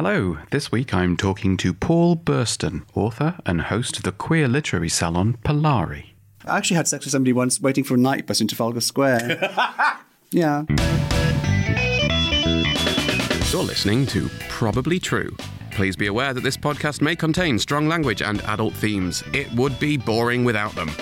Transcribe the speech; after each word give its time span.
Hello, 0.00 0.38
this 0.52 0.70
week 0.70 0.94
I'm 0.94 1.16
talking 1.16 1.56
to 1.56 1.74
Paul 1.74 2.14
Burston, 2.14 2.84
author 2.94 3.36
and 3.44 3.62
host 3.62 3.96
of 3.96 4.04
the 4.04 4.12
queer 4.12 4.46
literary 4.46 4.88
salon 4.88 5.36
Polari. 5.44 6.10
I 6.46 6.56
actually 6.56 6.76
had 6.76 6.86
sex 6.86 7.04
with 7.04 7.10
somebody 7.10 7.32
once 7.32 7.60
waiting 7.60 7.82
for 7.82 7.94
a 7.94 7.98
night 7.98 8.24
bus 8.24 8.40
in 8.40 8.46
Trafalgar 8.46 8.80
Square. 8.80 9.40
yeah. 10.30 10.62
You're 13.50 13.64
listening 13.64 14.06
to 14.06 14.28
Probably 14.48 15.00
True. 15.00 15.36
Please 15.72 15.96
be 15.96 16.06
aware 16.06 16.32
that 16.32 16.44
this 16.44 16.56
podcast 16.56 17.00
may 17.00 17.16
contain 17.16 17.58
strong 17.58 17.88
language 17.88 18.22
and 18.22 18.40
adult 18.42 18.74
themes. 18.74 19.24
It 19.34 19.52
would 19.54 19.80
be 19.80 19.96
boring 19.96 20.44
without 20.44 20.76
them. 20.76 20.92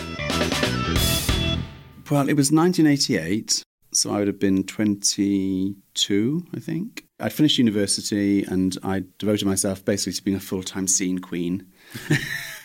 Well, 2.11 2.31
it 2.31 2.35
was 2.35 2.51
1988, 2.51 3.63
so 3.93 4.15
I 4.15 4.21
would 4.21 4.29
have 4.29 4.41
been 4.41 4.65
22, 4.65 6.47
I 6.55 6.61
think. 6.61 7.06
I'd 7.19 7.33
finished 7.33 7.59
university 7.59 8.45
and 8.45 8.77
I 8.83 9.05
devoted 9.19 9.47
myself 9.47 9.85
basically 9.85 10.13
to 10.15 10.25
being 10.25 10.37
a 10.37 10.41
full 10.41 10.63
time 10.63 10.87
scene 10.87 11.19
queen. 11.19 11.67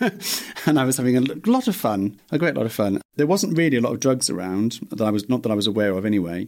and 0.65 0.79
I 0.79 0.83
was 0.83 0.97
having 0.97 1.15
a 1.15 1.21
lot 1.45 1.67
of 1.67 1.75
fun, 1.75 2.19
a 2.31 2.37
great 2.37 2.55
lot 2.55 2.65
of 2.65 2.73
fun. 2.73 3.01
There 3.15 3.27
wasn't 3.27 3.57
really 3.57 3.77
a 3.77 3.81
lot 3.81 3.93
of 3.93 3.99
drugs 3.99 4.29
around 4.29 4.79
that 4.89 5.01
I 5.01 5.11
was 5.11 5.29
not 5.29 5.43
that 5.43 5.51
I 5.51 5.55
was 5.55 5.67
aware 5.67 5.93
of 5.93 6.05
anyway. 6.05 6.47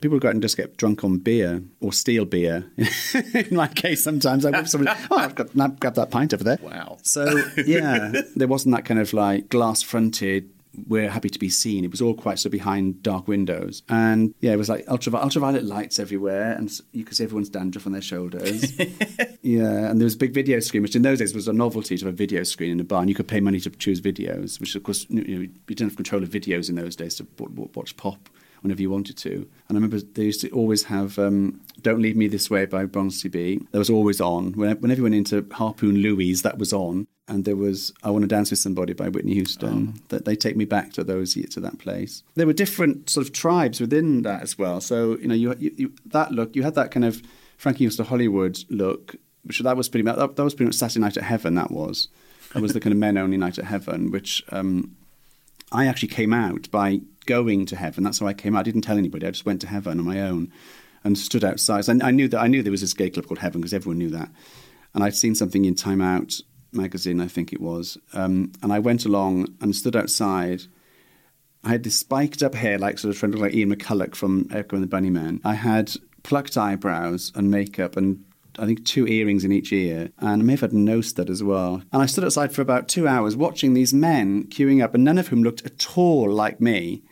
People 0.00 0.16
would 0.16 0.22
go 0.22 0.28
out 0.28 0.34
and 0.34 0.42
just 0.42 0.56
get 0.56 0.76
drunk 0.76 1.04
on 1.04 1.18
beer 1.18 1.62
or 1.80 1.92
steal 1.92 2.24
beer. 2.24 2.66
In 3.34 3.54
my 3.54 3.68
case, 3.68 4.02
sometimes 4.02 4.44
I 4.44 4.50
would 4.50 4.68
somebody, 4.68 4.98
oh, 5.10 5.16
I've 5.16 5.36
got 5.36 5.48
I've 5.58 5.78
got 5.78 5.94
that 5.94 6.10
pint 6.10 6.34
over 6.34 6.42
there. 6.42 6.58
Wow. 6.60 6.98
So 7.02 7.42
yeah, 7.64 8.12
there 8.36 8.48
wasn't 8.48 8.74
that 8.74 8.84
kind 8.84 8.98
of 8.98 9.12
like 9.12 9.48
glass 9.48 9.82
fronted 9.82 10.50
we're 10.86 11.10
happy 11.10 11.30
to 11.30 11.38
be 11.38 11.48
seen. 11.48 11.84
It 11.84 11.90
was 11.90 12.00
all 12.00 12.14
quite 12.14 12.38
so 12.38 12.50
behind 12.50 13.02
dark 13.02 13.28
windows, 13.28 13.82
and 13.88 14.34
yeah, 14.40 14.52
it 14.52 14.58
was 14.58 14.68
like 14.68 14.84
ultra, 14.88 15.14
ultraviolet 15.14 15.64
lights 15.64 15.98
everywhere, 15.98 16.52
and 16.52 16.70
you 16.92 17.04
could 17.04 17.16
see 17.16 17.24
everyone's 17.24 17.48
dandruff 17.48 17.86
on 17.86 17.92
their 17.92 18.02
shoulders. 18.02 18.78
yeah, 19.42 19.90
and 19.90 20.00
there 20.00 20.04
was 20.06 20.14
a 20.14 20.18
big 20.18 20.34
video 20.34 20.60
screen, 20.60 20.82
which 20.82 20.96
in 20.96 21.02
those 21.02 21.18
days 21.18 21.34
was 21.34 21.48
a 21.48 21.52
novelty 21.52 21.96
to 21.96 22.04
have 22.04 22.14
a 22.14 22.16
video 22.16 22.42
screen 22.42 22.70
in 22.70 22.80
a 22.80 22.84
bar, 22.84 23.00
and 23.00 23.08
you 23.08 23.14
could 23.14 23.28
pay 23.28 23.40
money 23.40 23.60
to 23.60 23.70
choose 23.70 24.00
videos, 24.00 24.60
which 24.60 24.74
of 24.74 24.82
course 24.82 25.06
you, 25.08 25.22
know, 25.22 25.40
you 25.40 25.48
didn't 25.66 25.90
have 25.90 25.96
control 25.96 26.22
of 26.22 26.28
videos 26.28 26.68
in 26.68 26.74
those 26.74 26.96
days 26.96 27.16
to 27.16 27.26
watch 27.74 27.96
pop 27.96 28.28
whenever 28.64 28.80
you 28.80 28.90
wanted 28.90 29.16
to. 29.18 29.46
And 29.68 29.76
I 29.76 29.80
remember 29.80 30.00
they 30.00 30.24
used 30.24 30.40
to 30.40 30.50
always 30.50 30.84
have 30.84 31.18
um, 31.18 31.60
"Don't 31.82 32.00
Leave 32.00 32.16
Me 32.16 32.26
This 32.26 32.50
Way" 32.50 32.64
by 32.64 32.86
Bronski 32.86 33.30
Beat. 33.30 33.70
That 33.72 33.78
was 33.78 33.90
always 33.90 34.20
on. 34.20 34.52
Whenever 34.54 34.94
you 34.94 35.02
went 35.02 35.14
into 35.14 35.46
Harpoon 35.52 35.96
Louie's, 35.96 36.42
that 36.42 36.58
was 36.58 36.72
on. 36.72 37.06
And 37.26 37.44
there 37.44 37.56
was 37.56 37.92
"I 38.02 38.10
Want 38.10 38.22
to 38.22 38.28
Dance 38.28 38.50
with 38.50 38.58
Somebody" 38.58 38.92
by 38.92 39.08
Whitney 39.08 39.34
Houston. 39.34 39.94
Oh. 39.94 40.02
That 40.08 40.24
they 40.24 40.36
take 40.36 40.56
me 40.56 40.66
back 40.66 40.92
to 40.92 41.04
those 41.04 41.34
to 41.34 41.60
that 41.60 41.78
place. 41.78 42.22
There 42.34 42.46
were 42.46 42.52
different 42.52 43.08
sort 43.08 43.26
of 43.26 43.32
tribes 43.32 43.80
within 43.80 44.22
that 44.22 44.42
as 44.42 44.58
well. 44.58 44.80
So 44.80 45.16
you 45.18 45.28
know, 45.28 45.34
you, 45.34 45.54
you, 45.58 45.74
you 45.76 45.92
that 46.06 46.32
look, 46.32 46.54
you 46.54 46.62
had 46.62 46.74
that 46.74 46.90
kind 46.90 47.04
of 47.04 47.22
Frankie 47.56 47.84
Goes 47.84 47.96
to 47.96 48.04
Hollywood 48.04 48.58
look, 48.68 49.16
which 49.42 49.60
that 49.60 49.76
was 49.76 49.88
pretty 49.88 50.04
much 50.04 50.16
that, 50.16 50.36
that 50.36 50.44
was 50.44 50.54
pretty 50.54 50.68
much 50.68 50.76
Saturday 50.76 51.00
Night 51.00 51.16
at 51.16 51.24
Heaven. 51.24 51.54
That 51.54 51.70
was. 51.70 52.08
That 52.52 52.62
was 52.62 52.72
the 52.72 52.80
kind 52.80 52.92
of 52.92 52.98
men 52.98 53.18
only 53.18 53.36
night 53.36 53.58
at 53.58 53.64
heaven, 53.64 54.12
which 54.12 54.44
um, 54.50 54.96
I 55.72 55.86
actually 55.86 56.08
came 56.08 56.32
out 56.32 56.70
by 56.70 57.00
going 57.26 57.66
to 57.66 57.76
heaven. 57.76 58.04
That's 58.04 58.20
how 58.20 58.26
I 58.26 58.32
came 58.32 58.54
out. 58.54 58.60
I 58.60 58.62
didn't 58.62 58.82
tell 58.82 58.96
anybody. 58.96 59.26
I 59.26 59.32
just 59.32 59.44
went 59.44 59.60
to 59.62 59.66
heaven 59.66 59.98
on 59.98 60.04
my 60.04 60.20
own 60.20 60.52
and 61.02 61.18
stood 61.18 61.44
outside. 61.44 61.88
And 61.88 62.02
I 62.02 62.12
knew 62.12 62.28
that 62.28 62.38
I 62.38 62.46
knew 62.46 62.62
there 62.62 62.70
was 62.70 62.80
this 62.80 62.94
gay 62.94 63.10
club 63.10 63.26
called 63.26 63.40
Heaven 63.40 63.60
because 63.60 63.74
everyone 63.74 63.98
knew 63.98 64.10
that. 64.10 64.30
And 64.94 65.02
I'd 65.02 65.16
seen 65.16 65.34
something 65.34 65.64
in 65.64 65.74
Time 65.74 66.00
Out 66.00 66.40
magazine, 66.74 67.20
I 67.20 67.28
think 67.28 67.52
it 67.52 67.60
was. 67.60 67.98
Um, 68.12 68.52
and 68.62 68.72
I 68.72 68.78
went 68.78 69.04
along 69.04 69.54
and 69.60 69.74
stood 69.74 69.96
outside. 69.96 70.62
I 71.62 71.70
had 71.70 71.84
this 71.84 71.96
spiked 71.96 72.42
up 72.42 72.54
hair, 72.54 72.78
like 72.78 72.98
sort 72.98 73.14
of 73.14 73.18
trying 73.18 73.32
to 73.32 73.38
look 73.38 73.46
like 73.46 73.54
Ian 73.54 73.74
McCulloch 73.74 74.14
from 74.14 74.48
Echo 74.52 74.76
and 74.76 74.84
the 74.84 74.96
Bunnymen. 74.96 75.40
I 75.44 75.54
had 75.54 75.92
plucked 76.22 76.56
eyebrows 76.56 77.32
and 77.34 77.50
makeup 77.50 77.96
and 77.96 78.24
I 78.56 78.66
think 78.66 78.84
two 78.84 79.08
earrings 79.08 79.44
in 79.44 79.50
each 79.50 79.72
ear, 79.72 80.12
and 80.18 80.28
I 80.28 80.36
may 80.36 80.52
have 80.52 80.60
had 80.60 80.72
nose 80.72 81.08
stud 81.08 81.28
as 81.28 81.42
well. 81.42 81.82
And 81.92 82.00
I 82.00 82.06
stood 82.06 82.22
outside 82.22 82.52
for 82.52 82.62
about 82.62 82.86
two 82.86 83.08
hours 83.08 83.36
watching 83.36 83.74
these 83.74 83.92
men 83.92 84.44
queuing 84.44 84.80
up, 84.80 84.94
and 84.94 85.02
none 85.02 85.18
of 85.18 85.26
whom 85.26 85.42
looked 85.42 85.66
at 85.66 85.98
all 85.98 86.30
like 86.30 86.60
me 86.60 87.02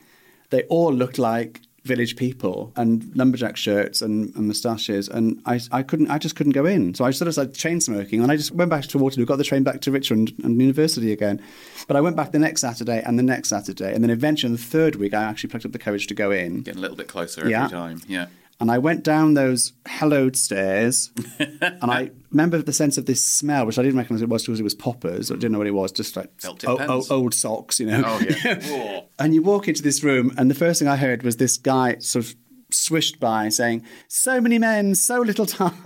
they 0.53 0.63
all 0.65 0.93
looked 0.93 1.19
like 1.19 1.63
village 1.85 2.15
people 2.15 2.73
and 2.77 3.11
lumberjack 3.17 3.57
shirts 3.57 4.03
and, 4.03 4.35
and 4.37 4.47
moustaches 4.47 5.09
and 5.09 5.43
I, 5.47 5.61
I 5.73 5.83
couldn't 5.83 6.11
I 6.11 6.19
just 6.19 6.37
couldn't 6.37 6.53
go 6.53 6.65
in. 6.65 6.95
So 6.95 7.05
I 7.05 7.11
sort 7.11 7.27
of 7.27 7.35
started 7.35 7.55
chain 7.55 7.81
smoking 7.81 8.23
and 8.23 8.31
I 8.31 8.37
just 8.37 8.53
went 8.53 8.71
back 8.71 8.85
to 8.85 8.99
Waterloo 8.99 9.27
got 9.27 9.37
the 9.37 9.45
train 9.45 9.65
back 9.65 9.81
to 9.83 9.91
Richmond 9.91 10.33
and 10.45 10.61
University 10.61 11.13
again. 11.13 11.43
But 11.89 11.97
I 11.97 12.01
went 12.01 12.17
back 12.17 12.31
the 12.31 12.39
next 12.39 12.61
Saturday 12.61 13.03
and 13.05 13.19
the 13.19 13.25
next 13.25 13.49
Saturday 13.49 13.93
and 13.93 14.03
then 14.05 14.11
eventually 14.11 14.53
in 14.53 14.57
the 14.57 14.63
third 14.63 14.97
week 14.97 15.13
I 15.13 15.25
actually 15.25 15.51
plucked 15.51 15.67
up 15.67 15.73
the 15.73 15.79
courage 15.79 16.07
to 16.07 16.15
go 16.15 16.31
in. 16.31 16.61
Getting 16.61 16.79
a 16.79 16.83
little 16.83 16.97
bit 16.97 17.09
closer 17.09 17.41
every 17.41 17.53
yeah. 17.53 17.69
time 17.69 18.01
yeah 18.07 18.27
and 18.61 18.71
I 18.71 18.79
went 18.79 19.03
down 19.03 19.35
those 19.35 19.73
hallowed 19.87 20.37
stairs, 20.37 21.11
and 21.39 21.91
I 21.91 22.11
remember 22.31 22.63
the 22.63 22.73
sense 22.73 22.99
of 22.99 23.07
this 23.07 23.25
smell, 23.25 23.67
which 23.67 23.79
I 23.79 23.83
didn't 23.83 23.99
recognise 23.99 24.23
it 24.23 24.29
was 24.29 24.43
because 24.45 24.61
it 24.61 24.65
was 24.65 24.75
poppers. 24.75 25.31
I 25.31 25.35
didn't 25.35 25.53
know 25.53 25.59
what 25.59 25.67
it 25.67 25.73
was, 25.75 25.93
just 25.93 26.17
like 26.17 26.31
o- 26.45 26.57
o- 26.67 27.05
old 27.11 27.35
socks, 27.35 27.81
you 27.81 27.87
know. 27.87 28.03
Oh, 28.05 28.21
yeah. 28.21 29.01
and 29.19 29.35
you 29.35 29.43
walk 29.43 29.69
into 29.69 29.83
this 29.83 30.03
room, 30.05 30.33
and 30.37 30.51
the 30.51 30.55
first 30.55 30.79
thing 30.79 30.89
I 30.89 30.97
heard 30.97 31.23
was 31.23 31.37
this 31.39 31.57
guy 31.57 31.99
sort 31.99 32.25
of 32.25 32.35
swished 32.71 33.21
by 33.21 33.49
saying, 33.51 33.85
So 34.09 34.41
many 34.41 34.59
men, 34.59 34.95
so 34.95 35.21
little 35.21 35.45
time, 35.47 35.73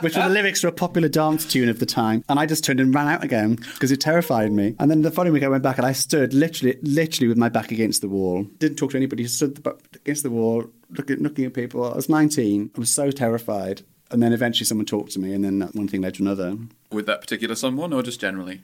which 0.00 0.14
were 0.16 0.22
the 0.22 0.28
lyrics 0.30 0.60
for 0.60 0.68
a 0.68 0.72
popular 0.72 1.08
dance 1.08 1.44
tune 1.44 1.68
of 1.68 1.78
the 1.80 1.86
time. 1.86 2.24
And 2.28 2.38
I 2.38 2.46
just 2.46 2.64
turned 2.64 2.78
and 2.80 2.94
ran 2.94 3.08
out 3.08 3.24
again 3.24 3.56
because 3.56 3.90
it 3.90 4.00
terrified 4.00 4.52
me. 4.52 4.76
And 4.78 4.90
then 4.90 5.02
the 5.02 5.10
following 5.10 5.32
week 5.32 5.42
I 5.42 5.48
went 5.48 5.62
back 5.62 5.78
and 5.78 5.86
I 5.86 5.92
stood 5.92 6.32
literally, 6.32 6.78
literally 6.82 7.28
with 7.28 7.38
my 7.38 7.48
back 7.48 7.72
against 7.72 8.02
the 8.02 8.08
wall. 8.08 8.44
Didn't 8.58 8.76
talk 8.76 8.92
to 8.92 8.96
anybody, 8.96 9.26
stood 9.26 9.66
against 9.96 10.22
the 10.22 10.30
wall, 10.30 10.64
looking, 10.90 11.18
looking 11.18 11.44
at 11.44 11.54
people. 11.54 11.84
I 11.84 11.96
was 11.96 12.08
19. 12.08 12.70
I 12.74 12.78
was 12.78 12.90
so 12.90 13.10
terrified. 13.10 13.82
And 14.10 14.22
then 14.22 14.32
eventually 14.32 14.66
someone 14.66 14.86
talked 14.86 15.12
to 15.12 15.20
me, 15.20 15.32
and 15.32 15.44
then 15.44 15.60
one 15.72 15.86
thing 15.86 16.02
led 16.02 16.14
to 16.14 16.22
another. 16.22 16.56
With 16.90 17.06
that 17.06 17.20
particular 17.20 17.54
someone, 17.54 17.92
or 17.92 18.02
just 18.02 18.20
generally? 18.20 18.62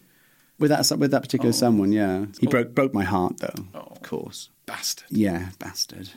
With 0.59 0.71
that, 0.71 0.91
with 0.99 1.13
that 1.13 1.23
particular 1.23 1.51
oh. 1.51 1.53
someone, 1.53 1.93
yeah. 1.93 2.27
He 2.41 2.49
oh. 2.49 2.51
broke 2.51 2.75
broke 2.75 2.93
my 2.93 3.05
heart, 3.05 3.39
though. 3.39 3.65
Oh. 3.75 3.93
Of 3.93 4.03
course. 4.03 4.49
Bastard. 4.67 5.07
Yeah, 5.11 5.51
bastard. 5.61 6.11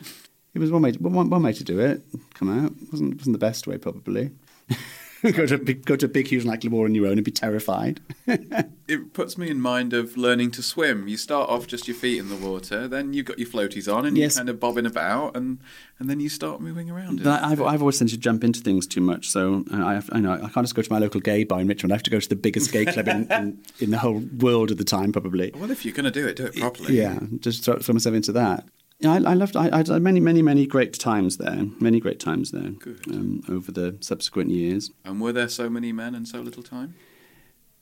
It 0.56 0.59
was 0.59 0.72
one 0.72 0.81
way, 0.81 0.94
to, 0.94 1.00
one, 1.00 1.30
one 1.30 1.44
way 1.44 1.53
to 1.53 1.64
do 1.64 1.80
it. 1.80 2.02
Come 2.34 2.50
out 2.50 2.74
wasn't 2.91 3.18
wasn't 3.18 3.34
the 3.34 3.40
best 3.40 3.68
way, 3.68 3.78
probably. 3.78 4.31
go 5.34 5.46
to 5.46 5.57
go 5.57 5.96
to 5.96 6.06
a 6.06 6.09
big, 6.09 6.28
huge 6.28 6.46
all 6.46 6.84
on 6.85 6.96
your 6.96 7.07
own 7.07 7.13
and 7.13 7.25
be 7.25 7.31
terrified. 7.31 8.00
it 8.28 9.13
puts 9.13 9.38
me 9.38 9.50
in 9.50 9.59
mind 9.59 9.94
of 9.94 10.16
learning 10.16 10.52
to 10.52 10.63
swim. 10.63 11.07
You 11.07 11.18
start 11.18 11.50
off 11.50 11.68
just 11.68 11.88
your 11.88 11.96
feet 11.96 12.19
in 12.19 12.30
the 12.30 12.35
water, 12.35 12.88
then 12.88 13.13
you've 13.13 13.25
got 13.25 13.38
your 13.38 13.47
floaties 13.47 13.94
on, 13.94 14.06
and 14.06 14.18
yes. 14.18 14.35
you're 14.35 14.40
kind 14.40 14.50
of 14.50 14.59
bobbing 14.59 14.85
about, 14.85 15.35
and 15.35 15.59
and 16.00 16.09
then 16.09 16.19
you 16.19 16.29
start 16.29 16.62
moving 16.62 16.90
around. 16.90 17.28
I've, 17.28 17.62
I've 17.62 17.81
always 17.81 17.97
tended 17.97 18.16
to 18.16 18.19
jump 18.19 18.44
into 18.44 18.62
things 18.62 18.88
too 18.88 19.02
much, 19.02 19.29
so 19.29 19.66
I, 19.72 19.96
have, 19.96 20.09
I 20.13 20.19
know 20.22 20.34
I 20.34 20.50
can't 20.50 20.63
just 20.66 20.75
go 20.75 20.81
to 20.81 20.91
my 20.91 21.00
local 21.00 21.19
gay 21.19 21.44
bar 21.44 21.59
in 21.59 21.68
Richmond. 21.68 21.91
I 21.91 21.96
have 21.96 22.03
to 22.03 22.09
go 22.09 22.19
to 22.19 22.29
the 22.29 22.35
biggest 22.38 22.72
gay 22.72 22.85
club 22.85 23.08
in, 23.08 23.29
in, 23.31 23.59
in, 23.79 23.91
the 23.91 23.97
whole 23.97 24.24
world 24.38 24.72
at 24.72 24.78
the 24.78 24.85
time, 24.85 25.12
probably. 25.12 25.52
Well, 25.53 25.72
if 25.72 25.84
you're 25.84 25.94
going 25.94 26.06
to 26.06 26.12
do 26.12 26.25
it, 26.25 26.38
do 26.38 26.46
it 26.46 26.56
properly. 26.56 26.97
Yeah, 26.97 27.19
just 27.40 27.66
throw, 27.66 27.78
throw 27.79 27.94
myself 27.94 28.16
into 28.16 28.31
that. 28.34 28.66
Yeah, 29.00 29.14
I, 29.14 29.32
I 29.32 29.34
loved. 29.34 29.56
I, 29.56 29.70
I, 29.72 29.78
had 29.78 29.90
many, 30.02 30.20
many, 30.20 30.42
many 30.42 30.68
great 30.68 30.94
times 30.94 31.38
there. 31.38 31.66
Many 31.80 32.00
great 32.00 32.20
times 32.20 32.52
there. 32.52 32.74
Um, 33.10 33.42
over 33.48 33.72
the 33.72 33.98
subsequent 34.02 34.50
years. 34.50 34.91
And 35.06 35.22
were 35.22 35.32
there 35.32 35.47
so 35.47 35.70
many 35.70 35.94
men 35.94 36.16
and 36.16 36.28
so 36.28 36.40
little 36.41 36.64
time? 36.64 36.96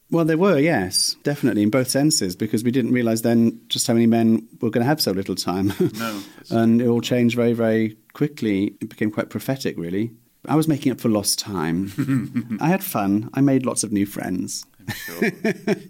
Well, 0.10 0.24
there 0.24 0.38
were, 0.38 0.58
yes, 0.58 1.18
definitely 1.24 1.64
in 1.64 1.70
both 1.70 1.90
senses, 1.90 2.36
because 2.36 2.64
we 2.64 2.72
didn't 2.72 2.94
realise 2.94 3.22
then 3.22 3.60
just 3.68 3.88
how 3.88 3.94
many 3.94 4.06
men 4.06 4.48
were 4.62 4.70
going 4.70 4.84
to 4.84 4.88
have 4.88 5.02
so 5.02 5.12
little 5.12 5.36
time. 5.36 5.74
No, 5.98 6.22
and 6.50 6.82
it 6.82 6.88
all 6.88 7.02
changed 7.02 7.36
very, 7.36 7.52
very 7.54 7.98
quickly. 8.14 8.76
It 8.80 8.90
became 8.90 9.12
quite 9.12 9.30
prophetic, 9.30 9.78
really. 9.78 10.12
I 10.48 10.56
was 10.56 10.68
making 10.68 10.94
up 10.94 11.02
for 11.02 11.10
lost 11.10 11.40
time. 11.40 12.58
I 12.62 12.70
had 12.70 12.84
fun. 12.84 13.30
I 13.34 13.42
made 13.42 13.66
lots 13.66 13.84
of 13.84 13.92
new 13.92 14.06
friends. 14.06 14.66
Sure. 14.94 15.26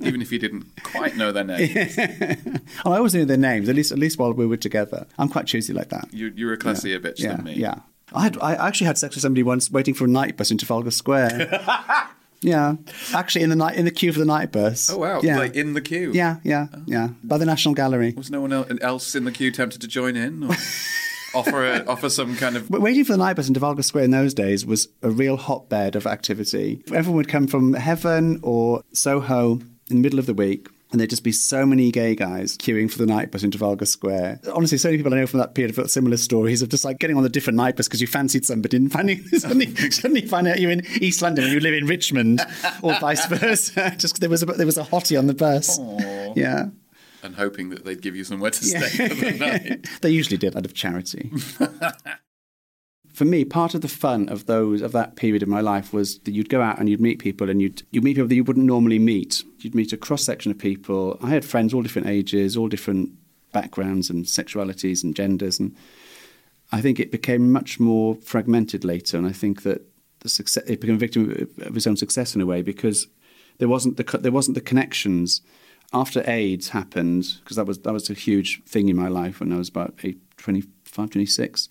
Even 0.02 0.22
if 0.22 0.32
you 0.32 0.40
didn't 0.40 0.66
quite 0.84 1.16
know 1.16 1.32
their 1.32 1.44
names. 1.44 1.98
oh, 2.86 2.92
I 2.92 2.98
always 2.98 3.14
knew 3.14 3.26
their 3.26 3.38
names, 3.38 3.70
at 3.70 3.76
least 3.76 3.92
at 3.92 4.00
least 4.00 4.18
while 4.18 4.34
we 4.34 4.46
were 4.46 4.58
together. 4.58 5.08
I'm 5.18 5.30
quite 5.30 5.48
choosy 5.48 5.74
like 5.74 5.90
that. 5.90 6.14
You, 6.14 6.34
you're 6.36 6.54
a 6.54 6.58
classier 6.58 6.94
yeah. 7.04 7.10
bitch 7.10 7.20
yeah. 7.20 7.36
than 7.36 7.46
me. 7.46 7.54
Yeah. 7.54 7.80
I, 8.14 8.24
had, 8.24 8.38
I 8.40 8.68
actually 8.68 8.88
had 8.88 8.98
sex 8.98 9.16
with 9.16 9.22
somebody 9.22 9.44
once 9.44 9.70
waiting 9.70 9.94
for 9.94 10.06
a 10.06 10.08
night 10.08 10.38
bus 10.38 10.52
in 10.52 10.58
Trafalgar 10.58 10.92
Square. 10.92 11.64
Yeah, 12.42 12.76
actually, 13.14 13.44
in 13.44 13.50
the 13.50 13.56
night 13.56 13.78
in 13.78 13.86
the 13.86 13.92
queue 13.92 14.14
for 14.14 14.20
the 14.20 14.26
night 14.26 14.52
bus. 14.52 14.92
Oh 14.92 14.98
wow! 15.00 15.22
Yeah. 15.22 15.40
like 15.40 15.56
in 15.56 15.74
the 15.74 15.82
queue. 15.82 16.12
Yeah, 16.14 16.38
yeah, 16.44 16.68
oh. 16.72 16.84
yeah. 16.86 17.10
By 17.24 17.38
the 17.40 17.46
National 17.46 17.74
Gallery. 17.74 18.14
Was 18.16 18.30
no 18.30 18.42
one 18.42 18.54
else 18.80 19.16
in 19.16 19.24
the 19.24 19.32
queue 19.32 19.52
tempted 19.52 19.82
to 19.82 19.88
join 19.88 20.16
in? 20.16 20.44
offer 21.38 21.66
a, 21.66 21.86
offer 21.86 22.10
some 22.10 22.36
kind 22.36 22.58
of. 22.58 22.70
But 22.70 22.82
waiting 22.82 23.06
for 23.06 23.14
the 23.14 23.18
night 23.18 23.36
bus 23.36 23.48
in 23.48 23.54
Trafalgar 23.54 23.84
Square 23.84 24.06
in 24.06 24.12
those 24.12 24.34
days 24.34 24.66
was 24.66 24.88
a 25.02 25.10
real 25.10 25.38
hotbed 25.38 25.96
of 25.96 26.06
activity. 26.08 26.84
Everyone 26.94 27.18
would 27.18 27.30
come 27.30 27.48
from 27.48 27.74
Heaven 27.74 28.40
or 28.44 28.84
Soho 28.94 29.54
in 29.54 29.62
the 29.90 29.96
middle 29.96 30.20
of 30.20 30.26
the 30.26 30.34
week 30.34 30.68
and 30.92 31.00
there'd 31.00 31.10
just 31.10 31.24
be 31.24 31.32
so 31.32 31.66
many 31.66 31.92
gay 31.92 32.16
guys 32.16 32.58
queuing 32.58 32.90
for 32.90 32.98
the 32.98 33.06
night 33.06 33.32
bus 33.32 33.44
in 33.44 33.52
Trafalgar 33.52 33.86
Square. 33.86 34.40
Honestly, 34.54 34.78
so 34.78 34.88
many 34.88 34.98
people 34.98 35.14
I 35.14 35.18
know 35.18 35.28
from 35.28 35.40
that 35.40 35.54
period 35.54 35.72
have 35.72 35.84
got 35.84 35.92
similar 35.92 36.18
stories 36.18 36.62
of 36.62 36.70
just 36.70 36.86
like 36.86 37.00
getting 37.00 37.18
on 37.18 37.24
the 37.24 37.30
different 37.30 37.58
night 37.58 37.76
bus 37.76 37.88
because 37.88 38.00
you 38.00 38.08
fancied 38.08 38.46
somebody 38.46 38.78
and 38.78 38.92
finding, 38.92 39.22
suddenly, 39.38 39.76
suddenly 39.92 40.22
find 40.22 40.48
out 40.48 40.60
you're 40.60 40.72
in 40.72 40.86
East 41.02 41.22
London 41.22 41.46
and 41.46 41.54
you 41.54 41.60
live 41.60 41.74
in 41.74 41.86
Richmond 41.88 42.42
or 42.82 42.98
vice 43.00 43.26
versa. 43.26 43.96
just 43.98 44.20
there 44.20 44.30
was 44.30 44.44
a, 44.44 44.46
there 44.46 44.66
was 44.66 44.78
a 44.78 44.84
hottie 44.84 45.18
on 45.18 45.28
the 45.28 45.34
bus. 45.34 45.78
Aww. 45.78 46.36
Yeah. 46.36 46.68
And 47.28 47.36
hoping 47.36 47.70
that 47.70 47.84
they'd 47.86 48.02
give 48.02 48.16
you 48.16 48.24
somewhere 48.24 48.52
to 48.52 48.64
stay 48.64 49.08
for 49.08 49.14
the 49.14 49.32
night. 49.38 49.88
they 50.02 50.10
usually 50.10 50.38
did 50.38 50.56
out 50.56 50.66
of 50.66 50.74
charity 50.74 51.30
for 53.18 53.26
me, 53.26 53.44
part 53.44 53.74
of 53.74 53.82
the 53.82 53.88
fun 53.88 54.30
of 54.30 54.46
those 54.46 54.80
of 54.84 54.92
that 54.92 55.16
period 55.16 55.42
of 55.42 55.50
my 55.50 55.60
life 55.60 55.92
was 55.92 56.20
that 56.20 56.36
you'd 56.36 56.50
go 56.50 56.62
out 56.62 56.78
and 56.78 56.88
you'd 56.88 57.02
meet 57.02 57.18
people, 57.18 57.50
and 57.50 57.60
you'd 57.60 57.82
you'd 57.90 58.04
meet 58.04 58.14
people 58.14 58.28
that 58.28 58.36
you 58.36 58.44
wouldn't 58.44 58.68
normally 58.68 59.00
meet. 59.00 59.44
You'd 59.58 59.74
meet 59.74 59.92
a 59.92 59.98
cross 59.98 60.24
section 60.24 60.52
of 60.52 60.60
people. 60.60 61.18
I 61.20 61.30
had 61.30 61.44
friends 61.44 61.74
all 61.74 61.82
different 61.82 62.08
ages, 62.08 62.56
all 62.56 62.68
different 62.68 63.10
backgrounds 63.54 64.12
and 64.12 64.26
sexualities 64.26 65.04
and 65.04 65.16
genders, 65.16 65.60
and 65.60 65.76
I 66.72 66.80
think 66.80 67.00
it 67.00 67.12
became 67.12 67.52
much 67.52 67.80
more 67.80 68.14
fragmented 68.18 68.86
later. 68.86 69.18
And 69.18 69.26
I 69.26 69.32
think 69.32 69.64
that 69.64 69.82
the 70.20 70.30
success 70.30 70.64
it 70.68 70.80
became 70.80 70.98
a 70.98 71.00
victim 71.00 71.50
of 71.62 71.74
his 71.74 71.88
own 71.88 71.98
success 71.98 72.36
in 72.36 72.42
a 72.42 72.46
way 72.46 72.62
because 72.62 73.08
there 73.58 73.68
wasn't 73.68 73.98
the 73.98 74.20
there 74.20 74.32
wasn't 74.32 74.54
the 74.54 74.62
connections 74.62 75.42
after 75.94 76.24
AIDS 76.30 76.70
happened 76.70 77.38
because 77.40 77.58
that 77.58 77.66
was 77.66 77.80
that 77.80 77.94
was 77.94 78.10
a 78.10 78.14
huge 78.14 78.64
thing 78.66 78.90
in 78.90 78.96
my 78.96 79.08
life 79.08 79.40
when 79.40 79.54
I 79.54 79.58
was 79.58 79.70
about 79.70 79.98
25, 80.38 81.10
26. 81.10 81.70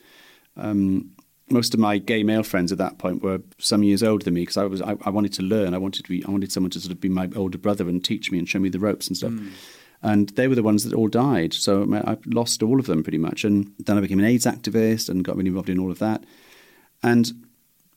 Um, 0.57 1.11
most 1.49 1.75
of 1.75 1.81
my 1.81 1.99
gay 1.99 2.23
male 2.23 2.43
friends 2.43 2.73
at 2.73 2.79
that 2.79 2.99
point 2.99 3.23
were 3.23 3.41
some 3.59 3.83
years 3.83 4.03
older 4.03 4.25
than 4.25 4.35
me 4.35 4.43
because 4.43 4.57
I 4.57 4.65
was 4.65 4.83
I, 4.83 4.97
I, 5.05 5.11
wanted 5.11 5.33
to 5.35 5.43
learn. 5.43 5.75
I 5.75 5.79
wanted 5.79 6.05
to 6.05 6.09
be 6.09 6.25
I 6.25 6.31
wanted 6.31 6.51
someone 6.51 6.71
to 6.71 6.81
sort 6.81 6.93
of 6.93 7.01
be 7.01 7.09
my 7.09 7.29
older 7.37 7.59
brother 7.59 7.89
and 7.89 8.05
teach 8.05 8.33
me 8.33 8.39
and 8.39 8.49
show 8.49 8.59
me 8.59 8.69
the 8.69 8.81
ropes 8.81 9.07
and 9.07 9.17
stuff. 9.17 9.33
Mm. 9.33 9.51
And 10.03 10.29
they 10.31 10.49
were 10.49 10.55
the 10.55 10.63
ones 10.63 10.85
that 10.85 10.95
all 10.95 11.09
died. 11.09 11.55
So 11.55 11.83
I 11.95 12.17
lost 12.27 12.63
all 12.63 12.79
of 12.79 12.87
them 12.87 13.03
pretty 13.03 13.19
much. 13.19 13.45
And 13.45 13.73
then 13.79 13.97
I 13.97 14.01
became 14.01 14.19
an 14.19 14.27
AIDS 14.27 14.45
activist 14.45 15.09
and 15.09 15.25
got 15.25 15.37
really 15.37 15.49
involved 15.49 15.71
in 15.71 15.79
all 15.79 15.91
of 15.91 15.99
that. 16.01 16.25
And 17.03 17.33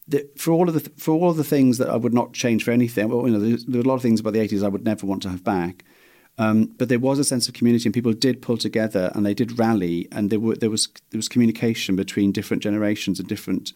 the, 0.07 0.27
for 0.38 0.51
all 0.51 0.68
of 0.68 0.75
the 0.75 0.89
for 0.98 1.13
all 1.13 1.30
of 1.30 1.38
the 1.38 1.44
things 1.44 1.77
that 1.77 1.89
I 1.89 1.95
would 1.95 2.13
not 2.13 2.33
change 2.33 2.63
for 2.63 2.71
anything, 2.71 3.10
well, 3.10 3.27
you 3.27 3.38
know, 3.38 3.39
there 3.39 3.80
were 3.80 3.86
a 3.86 3.88
lot 3.88 3.95
of 3.95 4.01
things 4.01 4.19
about 4.19 4.33
the 4.33 4.39
80s 4.39 4.63
I 4.63 4.69
would 4.69 4.86
never 4.86 5.06
want 5.06 5.24
to 5.24 5.30
have 5.30 5.44
back. 5.44 5.83
Um, 6.39 6.74
but 6.77 6.88
there 6.88 7.00
was 7.00 7.19
a 7.19 7.25
sense 7.25 7.50
of 7.50 7.53
community, 7.53 7.86
and 7.86 7.94
people 7.94 8.13
did 8.13 8.41
pull 8.41 8.57
together, 8.57 9.12
and 9.13 9.25
they 9.25 9.33
did 9.33 9.59
rally, 9.59 10.07
and 10.09 10.30
there, 10.30 10.39
were, 10.39 10.56
there 10.56 10.69
was 10.69 10.88
there 11.12 11.18
was 11.18 11.27
communication 11.27 11.97
between 11.97 12.31
different 12.31 12.63
generations 12.63 13.19
and 13.19 13.27
different 13.27 13.74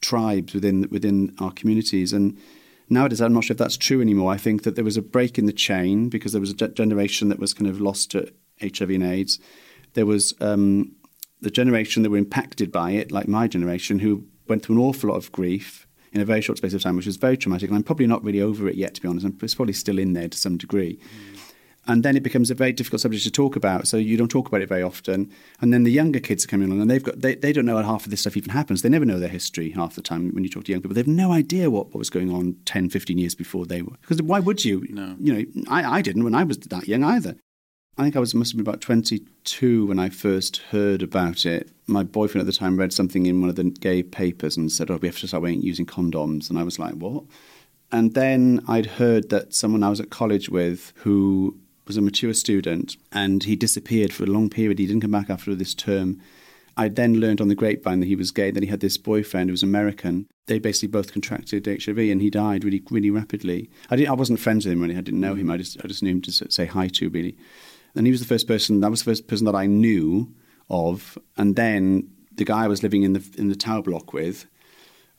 tribes 0.00 0.54
within 0.54 0.88
within 0.90 1.34
our 1.38 1.52
communities. 1.52 2.14
And 2.14 2.38
nowadays, 2.88 3.20
I'm 3.20 3.34
not 3.34 3.44
sure 3.44 3.52
if 3.52 3.58
that's 3.58 3.76
true 3.76 4.00
anymore. 4.00 4.32
I 4.32 4.38
think 4.38 4.62
that 4.62 4.74
there 4.74 4.86
was 4.86 4.96
a 4.96 5.02
break 5.02 5.38
in 5.38 5.44
the 5.44 5.52
chain 5.52 6.08
because 6.08 6.32
there 6.32 6.40
was 6.40 6.50
a 6.50 6.68
generation 6.68 7.28
that 7.28 7.38
was 7.38 7.52
kind 7.52 7.68
of 7.68 7.78
lost 7.78 8.10
to 8.12 8.32
HIV 8.62 8.88
and 8.88 9.04
AIDS. 9.04 9.38
There 9.92 10.06
was 10.06 10.32
um, 10.40 10.92
the 11.42 11.50
generation 11.50 12.04
that 12.04 12.10
were 12.10 12.16
impacted 12.16 12.72
by 12.72 12.92
it, 12.92 13.12
like 13.12 13.28
my 13.28 13.48
generation, 13.48 13.98
who 13.98 14.24
went 14.48 14.64
through 14.64 14.76
an 14.76 14.82
awful 14.82 15.10
lot 15.10 15.16
of 15.16 15.30
grief 15.30 15.86
in 16.12 16.22
a 16.22 16.24
very 16.24 16.40
short 16.40 16.56
space 16.56 16.72
of 16.72 16.80
time, 16.80 16.96
which 16.96 17.04
was 17.04 17.18
very 17.18 17.36
traumatic. 17.36 17.68
And 17.68 17.76
I'm 17.76 17.82
probably 17.82 18.06
not 18.06 18.24
really 18.24 18.40
over 18.40 18.66
it 18.66 18.76
yet, 18.76 18.94
to 18.94 19.02
be 19.02 19.08
honest. 19.08 19.26
It's 19.42 19.54
probably 19.54 19.74
still 19.74 19.98
in 19.98 20.14
there 20.14 20.28
to 20.28 20.38
some 20.38 20.56
degree. 20.56 20.98
Mm 21.34 21.37
and 21.88 22.02
then 22.02 22.16
it 22.16 22.22
becomes 22.22 22.50
a 22.50 22.54
very 22.54 22.72
difficult 22.72 23.00
subject 23.00 23.24
to 23.24 23.30
talk 23.30 23.56
about. 23.56 23.88
So 23.88 23.96
you 23.96 24.18
don't 24.18 24.28
talk 24.28 24.46
about 24.46 24.60
it 24.60 24.68
very 24.68 24.82
often. 24.82 25.32
And 25.60 25.72
then 25.72 25.84
the 25.84 25.90
younger 25.90 26.20
kids 26.20 26.44
are 26.44 26.48
coming 26.48 26.68
along, 26.68 26.82
and 26.82 26.90
they've 26.90 27.02
got 27.02 27.22
they, 27.22 27.34
they 27.34 27.52
don't 27.52 27.64
know 27.64 27.76
how 27.76 27.82
half 27.82 28.04
of 28.04 28.10
this 28.10 28.20
stuff 28.20 28.36
even 28.36 28.50
happens. 28.50 28.82
They 28.82 28.90
never 28.90 29.06
know 29.06 29.18
their 29.18 29.28
history 29.28 29.70
half 29.70 29.94
the 29.94 30.02
time 30.02 30.32
when 30.34 30.44
you 30.44 30.50
talk 30.50 30.64
to 30.64 30.72
young 30.72 30.82
people. 30.82 30.94
They've 30.94 31.08
no 31.08 31.32
idea 31.32 31.70
what, 31.70 31.86
what 31.86 31.96
was 31.96 32.10
going 32.10 32.30
on 32.30 32.56
10, 32.66 32.90
15 32.90 33.16
years 33.16 33.34
before 33.34 33.64
they 33.64 33.80
were. 33.80 33.96
Because 34.02 34.22
why 34.22 34.38
would 34.38 34.64
you? 34.64 34.86
No. 34.90 35.16
You 35.18 35.32
know, 35.32 35.62
I, 35.68 35.98
I 35.98 36.02
didn't 36.02 36.24
when 36.24 36.34
I 36.34 36.44
was 36.44 36.58
that 36.58 36.86
young 36.86 37.02
either. 37.02 37.36
I 37.96 38.02
think 38.02 38.14
I 38.14 38.20
was 38.20 38.34
must 38.34 38.52
have 38.52 38.58
been 38.58 38.68
about 38.68 38.80
22 38.80 39.86
when 39.86 39.98
I 39.98 40.10
first 40.10 40.58
heard 40.70 41.02
about 41.02 41.46
it. 41.46 41.70
My 41.86 42.04
boyfriend 42.04 42.46
at 42.46 42.46
the 42.46 42.56
time 42.56 42.76
read 42.76 42.92
something 42.92 43.26
in 43.26 43.40
one 43.40 43.50
of 43.50 43.56
the 43.56 43.64
gay 43.64 44.02
papers 44.02 44.58
and 44.58 44.70
said, 44.70 44.90
"Oh, 44.90 44.98
we 44.98 45.08
have 45.08 45.18
to 45.20 45.26
start 45.26 45.48
using 45.48 45.86
condoms." 45.86 46.50
And 46.50 46.58
I 46.58 46.62
was 46.64 46.78
like, 46.78 46.94
"What?" 46.94 47.24
And 47.90 48.12
then 48.12 48.62
I'd 48.68 48.86
heard 48.86 49.30
that 49.30 49.54
someone 49.54 49.82
I 49.82 49.88
was 49.88 50.00
at 50.00 50.10
college 50.10 50.50
with 50.50 50.92
who 50.96 51.58
was 51.88 51.96
a 51.96 52.02
mature 52.02 52.34
student 52.34 52.96
and 53.10 53.44
he 53.44 53.56
disappeared 53.56 54.12
for 54.12 54.24
a 54.24 54.28
long 54.28 54.48
period. 54.48 54.78
He 54.78 54.86
didn't 54.86 55.02
come 55.02 55.10
back 55.10 55.30
after 55.30 55.54
this 55.54 55.74
term. 55.74 56.20
I 56.76 56.88
then 56.88 57.18
learned 57.18 57.40
on 57.40 57.48
the 57.48 57.56
grapevine 57.56 57.98
that 58.00 58.06
he 58.06 58.14
was 58.14 58.30
gay, 58.30 58.52
that 58.52 58.62
he 58.62 58.68
had 58.68 58.80
this 58.80 58.96
boyfriend 58.96 59.50
who 59.50 59.52
was 59.52 59.64
American. 59.64 60.28
They 60.46 60.60
basically 60.60 60.88
both 60.88 61.12
contracted 61.12 61.66
HIV 61.66 61.98
and 61.98 62.22
he 62.22 62.30
died 62.30 62.62
really, 62.62 62.82
really 62.90 63.10
rapidly. 63.10 63.68
I, 63.90 63.96
didn't, 63.96 64.10
I 64.10 64.14
wasn't 64.14 64.38
friends 64.38 64.64
with 64.64 64.74
him 64.74 64.82
really. 64.82 64.96
I 64.96 65.00
didn't 65.00 65.20
know 65.20 65.34
him. 65.34 65.50
I 65.50 65.56
just, 65.56 65.82
I 65.82 65.88
just 65.88 66.02
knew 66.02 66.12
him 66.12 66.22
to 66.22 66.32
say 66.32 66.66
hi 66.66 66.86
to, 66.88 67.08
really. 67.08 67.36
And 67.96 68.06
he 68.06 68.12
was 68.12 68.20
the 68.20 68.26
first 68.26 68.46
person, 68.46 68.80
that 68.80 68.90
was 68.90 69.00
the 69.02 69.10
first 69.10 69.26
person 69.26 69.46
that 69.46 69.56
I 69.56 69.66
knew 69.66 70.32
of. 70.70 71.18
And 71.36 71.56
then 71.56 72.10
the 72.32 72.44
guy 72.44 72.64
I 72.64 72.68
was 72.68 72.82
living 72.84 73.02
in 73.02 73.14
the, 73.14 73.24
in 73.36 73.48
the 73.48 73.56
tower 73.56 73.82
block 73.82 74.12
with, 74.12 74.46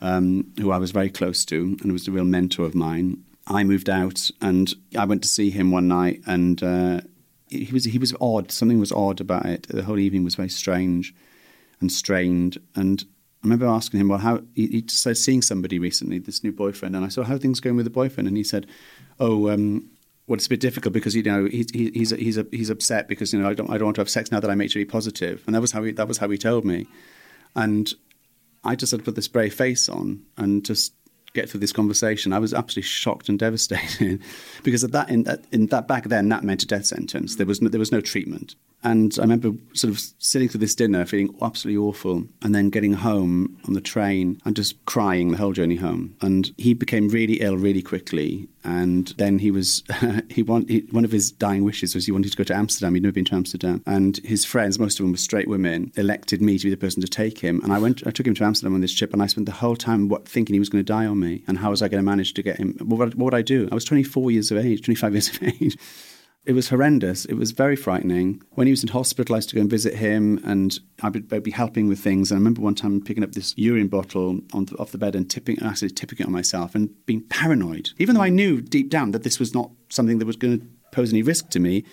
um, 0.01 0.53
who 0.57 0.71
I 0.71 0.77
was 0.77 0.91
very 0.91 1.09
close 1.09 1.43
to 1.45 1.77
and 1.81 1.91
was 1.91 2.07
a 2.07 2.11
real 2.11 2.23
mentor 2.23 2.65
of 2.65 2.75
mine, 2.75 3.25
I 3.49 3.63
moved 3.63 3.89
out 3.89 4.29
and 4.41 4.73
I 4.97 5.05
went 5.05 5.23
to 5.23 5.27
see 5.27 5.49
him 5.49 5.71
one 5.71 5.87
night 5.87 6.21
and 6.27 6.61
uh, 6.61 7.01
he 7.47 7.71
was 7.73 7.85
he 7.85 7.97
was 7.97 8.13
odd. 8.21 8.51
Something 8.51 8.79
was 8.79 8.91
odd 8.91 9.19
about 9.19 9.45
it. 9.45 9.67
The 9.67 9.83
whole 9.83 9.99
evening 9.99 10.23
was 10.23 10.35
very 10.35 10.49
strange 10.49 11.13
and 11.81 11.91
strained. 11.91 12.59
And 12.75 13.03
I 13.43 13.47
remember 13.47 13.65
asking 13.65 13.99
him, 13.99 14.09
well, 14.09 14.19
how 14.19 14.41
he, 14.53 14.67
he 14.67 14.85
started 14.87 15.15
seeing 15.15 15.41
somebody 15.41 15.79
recently, 15.79 16.19
this 16.19 16.43
new 16.43 16.51
boyfriend, 16.51 16.95
and 16.95 17.03
I 17.03 17.07
said, 17.07 17.25
how 17.25 17.37
things 17.37 17.59
going 17.59 17.75
with 17.75 17.85
the 17.85 17.91
boyfriend? 17.91 18.27
And 18.27 18.37
he 18.37 18.43
said, 18.43 18.67
oh. 19.19 19.49
Um, 19.49 19.89
well, 20.27 20.35
it's 20.35 20.45
a 20.45 20.49
bit 20.49 20.59
difficult 20.59 20.93
because 20.93 21.15
you 21.15 21.23
know 21.23 21.45
he's 21.45 21.71
he's 21.71 22.11
he's 22.11 22.39
he's 22.51 22.69
upset 22.69 23.07
because 23.07 23.33
you 23.33 23.41
know 23.41 23.49
I 23.49 23.55
don't 23.55 23.67
I 23.67 23.79
don't 23.79 23.85
want 23.85 23.95
to 23.95 24.01
have 24.01 24.11
sex 24.11 24.31
now 24.31 24.39
that 24.39 24.51
I'm 24.51 24.59
HIV 24.59 24.87
positive, 24.87 25.43
and 25.47 25.55
that 25.55 25.59
was 25.59 25.71
how 25.71 25.81
he 25.81 25.91
that 25.93 26.07
was 26.07 26.19
how 26.19 26.29
he 26.29 26.37
told 26.37 26.65
me, 26.65 26.85
and 27.55 27.91
I 28.63 28.75
just 28.75 28.91
had 28.91 28.99
to 28.99 29.03
put 29.03 29.15
this 29.15 29.27
brave 29.27 29.55
face 29.55 29.89
on 29.89 30.21
and 30.37 30.63
just 30.63 30.93
get 31.33 31.49
through 31.49 31.59
this 31.59 31.71
conversation, 31.71 32.33
I 32.33 32.39
was 32.39 32.53
absolutely 32.53 32.87
shocked 32.87 33.29
and 33.29 33.37
devastated 33.37 34.21
because 34.63 34.83
at 34.83 34.91
that 34.91 35.09
in 35.09 35.23
that 35.23 35.43
in 35.51 35.67
that 35.67 35.87
back 35.87 36.05
then 36.05 36.29
that 36.29 36.43
meant 36.43 36.63
a 36.63 36.65
death 36.65 36.85
sentence. 36.85 37.35
There 37.35 37.45
was 37.45 37.61
no, 37.61 37.69
there 37.69 37.79
was 37.79 37.91
no 37.91 38.01
treatment. 38.01 38.55
And 38.83 39.13
I 39.19 39.23
remember 39.23 39.51
sort 39.73 39.93
of 39.93 39.99
sitting 40.19 40.47
through 40.47 40.61
this 40.61 40.75
dinner, 40.75 41.05
feeling 41.05 41.35
absolutely 41.41 41.77
awful, 41.77 42.23
and 42.41 42.55
then 42.55 42.69
getting 42.69 42.93
home 42.93 43.59
on 43.67 43.73
the 43.73 43.81
train 43.81 44.41
and 44.45 44.55
just 44.55 44.83
crying 44.85 45.31
the 45.31 45.37
whole 45.37 45.51
journey 45.51 45.75
home. 45.75 46.15
And 46.21 46.51
he 46.57 46.73
became 46.73 47.09
really 47.09 47.41
ill 47.41 47.57
really 47.57 47.81
quickly. 47.81 48.47
And 48.63 49.07
then 49.17 49.39
he 49.39 49.51
was, 49.51 49.83
he, 50.29 50.43
want, 50.43 50.69
he 50.69 50.81
one 50.91 51.03
of 51.03 51.11
his 51.11 51.31
dying 51.31 51.63
wishes 51.63 51.93
was 51.93 52.05
he 52.05 52.11
wanted 52.11 52.31
to 52.31 52.37
go 52.37 52.43
to 52.45 52.55
Amsterdam. 52.55 52.93
He'd 52.93 53.03
never 53.03 53.13
been 53.13 53.25
to 53.25 53.35
Amsterdam. 53.35 53.83
And 53.85 54.17
his 54.17 54.45
friends, 54.45 54.79
most 54.79 54.99
of 54.99 55.03
them 55.03 55.11
were 55.11 55.17
straight 55.17 55.47
women, 55.47 55.91
elected 55.95 56.41
me 56.41 56.57
to 56.57 56.65
be 56.65 56.69
the 56.69 56.77
person 56.77 57.01
to 57.01 57.07
take 57.07 57.39
him. 57.39 57.61
And 57.63 57.73
I 57.73 57.79
went, 57.79 58.05
I 58.07 58.11
took 58.11 58.27
him 58.27 58.35
to 58.35 58.43
Amsterdam 58.45 58.75
on 58.75 58.81
this 58.81 58.93
trip, 58.93 59.11
and 59.11 59.21
I 59.21 59.27
spent 59.27 59.45
the 59.45 59.51
whole 59.51 59.75
time 59.75 60.07
what, 60.07 60.27
thinking 60.27 60.53
he 60.53 60.59
was 60.59 60.69
going 60.69 60.83
to 60.83 60.93
die 60.93 61.05
on 61.05 61.19
me. 61.19 61.43
And 61.47 61.57
how 61.57 61.71
was 61.71 61.81
I 61.81 61.89
going 61.89 62.03
to 62.03 62.09
manage 62.09 62.33
to 62.35 62.43
get 62.43 62.57
him? 62.57 62.77
What, 62.79 63.15
what 63.15 63.17
would 63.17 63.35
I 63.35 63.41
do? 63.41 63.67
I 63.71 63.75
was 63.75 63.85
24 63.85 64.31
years 64.31 64.51
of 64.51 64.57
age, 64.57 64.83
25 64.83 65.13
years 65.13 65.29
of 65.29 65.43
age. 65.43 65.77
It 66.45 66.53
was 66.53 66.69
horrendous. 66.69 67.25
It 67.25 67.33
was 67.35 67.51
very 67.51 67.75
frightening. 67.75 68.41
When 68.51 68.65
he 68.65 68.71
was 68.71 68.81
in 68.81 68.89
hospital, 68.89 69.35
I 69.35 69.37
used 69.37 69.49
to 69.49 69.55
go 69.55 69.61
and 69.61 69.69
visit 69.69 69.95
him, 69.95 70.39
and 70.43 70.79
I 71.01 71.09
would 71.09 71.31
I'd 71.31 71.43
be 71.43 71.51
helping 71.51 71.87
with 71.87 71.99
things. 71.99 72.31
And 72.31 72.37
I 72.37 72.39
remember 72.39 72.61
one 72.61 72.75
time 72.75 73.01
picking 73.01 73.23
up 73.23 73.33
this 73.33 73.53
urine 73.57 73.87
bottle 73.87 74.39
the, 74.53 74.75
off 74.79 74.91
the 74.91 74.97
bed 74.97 75.15
and 75.15 75.29
tipping, 75.29 75.61
actually 75.61 75.89
tipping 75.89 76.19
it 76.19 76.25
on 76.25 76.31
myself, 76.31 76.75
and 76.75 76.89
being 77.05 77.21
paranoid. 77.21 77.91
Even 77.99 78.15
though 78.15 78.21
I 78.21 78.29
knew 78.29 78.61
deep 78.61 78.89
down 78.89 79.11
that 79.11 79.23
this 79.23 79.37
was 79.37 79.53
not 79.53 79.69
something 79.89 80.17
that 80.19 80.25
was 80.25 80.37
going 80.37 80.59
to 80.59 80.65
pose 80.91 81.11
any 81.11 81.21
risk 81.21 81.49
to 81.49 81.59
me, 81.59 81.83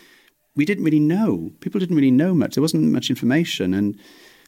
we 0.54 0.64
didn't 0.64 0.84
really 0.84 1.00
know. 1.00 1.52
People 1.60 1.80
didn't 1.80 1.96
really 1.96 2.10
know 2.10 2.32
much. 2.32 2.54
There 2.54 2.62
wasn't 2.62 2.84
much 2.84 3.10
information, 3.10 3.74
and 3.74 3.98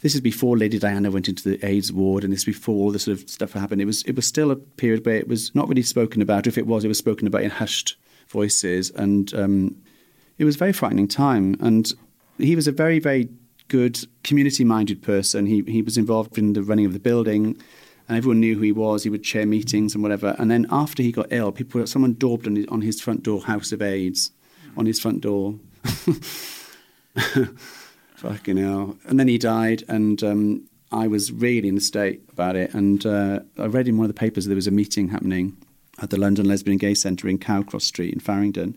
this 0.00 0.14
is 0.14 0.20
before 0.20 0.56
Lady 0.56 0.78
Diana 0.78 1.10
went 1.10 1.28
into 1.28 1.46
the 1.46 1.64
AIDS 1.66 1.92
ward, 1.92 2.22
and 2.22 2.32
this 2.32 2.44
before 2.44 2.76
all 2.76 2.92
this 2.92 3.04
sort 3.04 3.20
of 3.20 3.28
stuff 3.28 3.52
happened. 3.52 3.82
It 3.82 3.86
was 3.86 4.04
it 4.04 4.14
was 4.14 4.26
still 4.26 4.52
a 4.52 4.56
period 4.56 5.04
where 5.04 5.16
it 5.16 5.28
was 5.28 5.54
not 5.54 5.68
really 5.68 5.82
spoken 5.82 6.22
about. 6.22 6.46
If 6.46 6.56
it 6.56 6.66
was, 6.66 6.84
it 6.84 6.88
was 6.88 6.98
spoken 6.98 7.26
about 7.26 7.42
in 7.42 7.50
hushed 7.50 7.96
voices, 8.28 8.90
and 8.90 9.34
um, 9.34 9.76
it 10.38 10.44
was 10.44 10.54
a 10.54 10.58
very 10.58 10.72
frightening 10.72 11.08
time. 11.08 11.56
And 11.60 11.92
he 12.38 12.56
was 12.56 12.66
a 12.66 12.72
very, 12.72 12.98
very 12.98 13.28
good 13.68 13.98
community 14.22 14.64
minded 14.64 15.02
person. 15.02 15.46
He, 15.46 15.62
he 15.66 15.82
was 15.82 15.98
involved 15.98 16.38
in 16.38 16.54
the 16.54 16.62
running 16.62 16.86
of 16.86 16.92
the 16.92 16.98
building 16.98 17.60
and 18.08 18.16
everyone 18.16 18.40
knew 18.40 18.54
who 18.54 18.62
he 18.62 18.72
was. 18.72 19.04
He 19.04 19.10
would 19.10 19.22
chair 19.22 19.44
meetings 19.44 19.94
and 19.94 20.02
whatever. 20.02 20.34
And 20.38 20.50
then 20.50 20.66
after 20.70 21.02
he 21.02 21.12
got 21.12 21.26
ill, 21.30 21.52
people 21.52 21.86
someone 21.86 22.14
daubed 22.14 22.46
on 22.46 22.56
his, 22.56 22.66
on 22.68 22.80
his 22.80 23.00
front 23.00 23.22
door 23.22 23.42
House 23.42 23.70
of 23.72 23.82
AIDS 23.82 24.30
on 24.76 24.86
his 24.86 24.98
front 24.98 25.20
door. 25.20 25.56
Fucking 28.16 28.56
hell. 28.56 28.96
And 29.06 29.20
then 29.20 29.28
he 29.28 29.38
died, 29.38 29.84
and 29.88 30.22
um, 30.24 30.68
I 30.90 31.06
was 31.06 31.30
really 31.30 31.68
in 31.68 31.74
the 31.74 31.80
state 31.80 32.22
about 32.32 32.56
it. 32.56 32.74
And 32.74 33.04
uh, 33.04 33.40
I 33.58 33.66
read 33.66 33.88
in 33.88 33.96
one 33.96 34.06
of 34.06 34.08
the 34.08 34.18
papers 34.18 34.46
there 34.46 34.56
was 34.56 34.66
a 34.66 34.72
meeting 34.72 35.08
happening 35.08 35.56
at 36.00 36.10
the 36.10 36.18
London 36.18 36.46
Lesbian 36.46 36.78
Gay 36.78 36.94
Centre 36.94 37.28
in 37.28 37.38
Cowcross 37.38 37.84
Street 37.84 38.14
in 38.14 38.20
Farringdon 38.20 38.76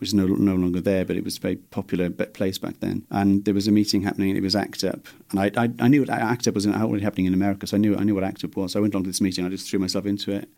which 0.00 0.08
is 0.08 0.14
no, 0.14 0.26
no 0.26 0.54
longer 0.54 0.80
there, 0.80 1.04
but 1.04 1.16
it 1.16 1.24
was 1.24 1.36
a 1.36 1.40
very 1.40 1.56
popular 1.56 2.08
place 2.08 2.56
back 2.56 2.80
then. 2.80 3.06
And 3.10 3.44
there 3.44 3.52
was 3.52 3.68
a 3.68 3.70
meeting 3.70 4.00
happening, 4.02 4.30
and 4.30 4.38
it 4.38 4.42
was 4.42 4.56
ACT 4.56 4.82
UP. 4.82 5.06
And 5.30 5.38
I, 5.38 5.50
I, 5.56 5.70
I 5.78 5.88
knew 5.88 6.00
what 6.00 6.08
ACT 6.08 6.48
UP 6.48 6.54
was 6.54 6.66
already 6.66 7.04
happening 7.04 7.26
in 7.26 7.34
America, 7.34 7.66
so 7.66 7.76
I 7.76 7.80
knew, 7.80 7.94
I 7.94 8.02
knew 8.02 8.14
what 8.14 8.24
ACT 8.24 8.44
UP 8.44 8.56
was. 8.56 8.72
So 8.72 8.80
I 8.80 8.82
went 8.82 8.94
along 8.94 9.04
to 9.04 9.10
this 9.10 9.20
meeting, 9.20 9.44
I 9.44 9.50
just 9.50 9.68
threw 9.68 9.78
myself 9.78 10.06
into 10.06 10.32
it. 10.32 10.48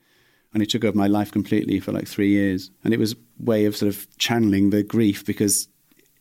And 0.54 0.62
it 0.62 0.70
took 0.70 0.84
over 0.84 0.96
my 0.96 1.06
life 1.06 1.32
completely 1.32 1.80
for 1.80 1.92
like 1.92 2.06
three 2.06 2.28
years. 2.28 2.70
And 2.84 2.94
it 2.94 3.00
was 3.00 3.14
a 3.14 3.16
way 3.38 3.64
of 3.64 3.74
sort 3.74 3.88
of 3.88 4.06
channeling 4.18 4.70
the 4.70 4.82
grief 4.82 5.24
because 5.24 5.66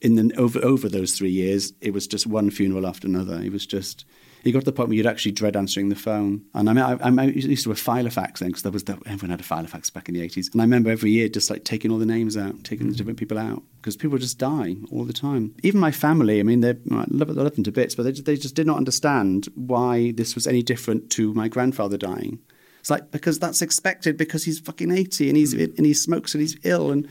in 0.02 0.16
the, 0.16 0.34
over, 0.38 0.64
over 0.64 0.90
those 0.90 1.18
three 1.18 1.30
years, 1.30 1.74
it 1.82 1.94
was 1.94 2.08
just 2.08 2.26
one 2.26 2.50
funeral 2.50 2.88
after 2.88 3.08
another. 3.08 3.40
It 3.42 3.52
was 3.52 3.66
just 3.66 4.06
you 4.44 4.54
got 4.54 4.60
to 4.60 4.66
the 4.66 4.72
point 4.72 4.90
where 4.90 4.96
you'd 4.96 5.06
actually 5.06 5.34
dread 5.34 5.56
answering 5.56 5.90
the 5.90 5.96
phone. 5.96 6.44
And 6.54 6.70
I 6.70 6.74
mean, 6.74 6.84
I, 6.84 7.24
I 7.24 7.26
used 7.26 7.64
to 7.64 7.70
have 7.70 7.80
Filofax 7.80 8.40
then 8.40 8.50
because 8.50 8.64
there 8.64 8.72
was 8.72 8.86
the, 8.86 8.94
everyone 9.06 9.30
had 9.30 9.40
a 9.40 9.44
Filofax 9.44 9.94
back 9.94 10.10
in 10.10 10.16
the 10.16 10.28
80s. 10.28 10.52
And 10.52 10.62
I 10.62 10.64
remember 10.64 10.90
every 10.90 11.12
year 11.12 11.30
just 11.30 11.50
like 11.50 11.64
taking 11.64 11.92
all 11.92 12.00
the 12.00 12.06
names 12.06 12.36
out, 12.36 12.64
taking 12.64 12.88
the 12.88 12.94
hmm. 12.94 12.98
different 12.98 13.20
people 13.20 13.38
out 13.38 13.62
because 13.78 13.96
people 13.96 14.18
just 14.18 14.40
die 14.40 14.78
all 14.92 15.06
the 15.06 15.14
time. 15.14 15.54
Even 15.64 15.80
my 15.80 15.92
family, 15.92 16.40
I 16.40 16.44
mean, 16.44 16.64
I 16.66 16.76
love, 17.10 17.30
I 17.30 17.34
love 17.34 17.56
them 17.56 17.64
to 17.66 17.72
bits, 17.72 17.94
but 17.94 18.04
they, 18.04 18.12
they 18.12 18.36
just 18.36 18.56
did 18.56 18.68
not 18.68 18.78
understand 18.78 19.48
why 19.56 20.12
this 20.12 20.34
was 20.34 20.48
any 20.48 20.64
different 20.64 21.12
to 21.12 21.34
my 21.34 21.48
grandfather 21.48 21.98
dying. 21.98 22.40
It's 22.80 22.90
like 22.90 23.12
because 23.12 23.38
that's 23.38 23.62
expected 23.62 24.18
because 24.18 24.46
he's 24.46 24.60
fucking 24.60 24.92
80 24.92 25.30
and 25.30 25.38
he's 25.38 25.54
hmm. 25.54 25.66
and 25.78 25.86
he 25.86 25.94
smokes 25.94 26.34
and 26.34 26.42
he's 26.42 26.58
ill 26.64 26.92
and 26.92 27.08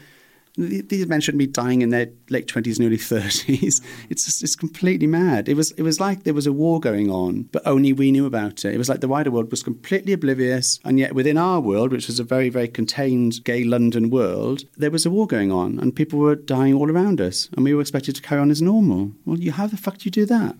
these 0.57 1.07
men 1.07 1.21
shouldn't 1.21 1.38
be 1.38 1.47
dying 1.47 1.83
in 1.83 1.90
their 1.90 2.09
late 2.28 2.49
twenties 2.49 2.78
and 2.78 2.87
early 2.87 2.97
thirties. 2.97 3.80
Mm. 3.80 3.87
It's 4.11 4.25
just, 4.25 4.42
it's 4.42 4.57
completely 4.57 5.07
mad. 5.07 5.49
It 5.49 5.54
was 5.54 5.71
it 5.73 5.83
was 5.83 6.00
like 6.00 6.25
there 6.25 6.35
was 6.35 6.47
a 6.47 6.52
war 6.52 6.80
going 6.80 7.11
on, 7.11 7.42
but 7.52 7.66
only 7.66 7.92
we 7.92 8.11
knew 8.11 8.26
about 8.26 8.64
it. 8.64 8.75
It 8.75 8.78
was 8.78 8.88
like 8.88 9.00
the 9.00 9.09
wider 9.09 9.30
world 9.30 9.50
was 9.50 9.62
completely 9.62 10.12
oblivious, 10.12 10.80
and 10.85 10.99
yet 10.99 11.14
within 11.14 11.38
our 11.38 11.61
world, 11.61 11.92
which 11.92 12.07
was 12.07 12.19
a 12.19 12.25
very 12.25 12.49
very 12.49 12.69
contained 12.69 13.45
gay 13.45 13.64
London 13.64 14.11
world, 14.11 14.64
there 14.76 14.90
was 14.90 15.07
a 15.07 15.11
war 15.11 15.26
going 15.26 15.52
on, 15.52 15.78
and 15.78 15.95
people 15.95 16.19
were 16.19 16.37
dying 16.37 16.75
all 16.75 16.90
around 16.90 17.21
us, 17.21 17.49
and 17.54 17.64
we 17.64 17.75
were 17.75 17.80
expected 17.80 18.16
to 18.16 18.23
carry 18.23 18.40
on 18.40 18.50
as 18.50 18.61
normal. 18.61 19.12
Well, 19.25 19.38
you 19.38 19.52
how 19.52 19.66
the 19.66 19.76
fuck 19.76 19.99
do 19.99 20.04
you 20.04 20.11
do 20.11 20.26
that? 20.26 20.57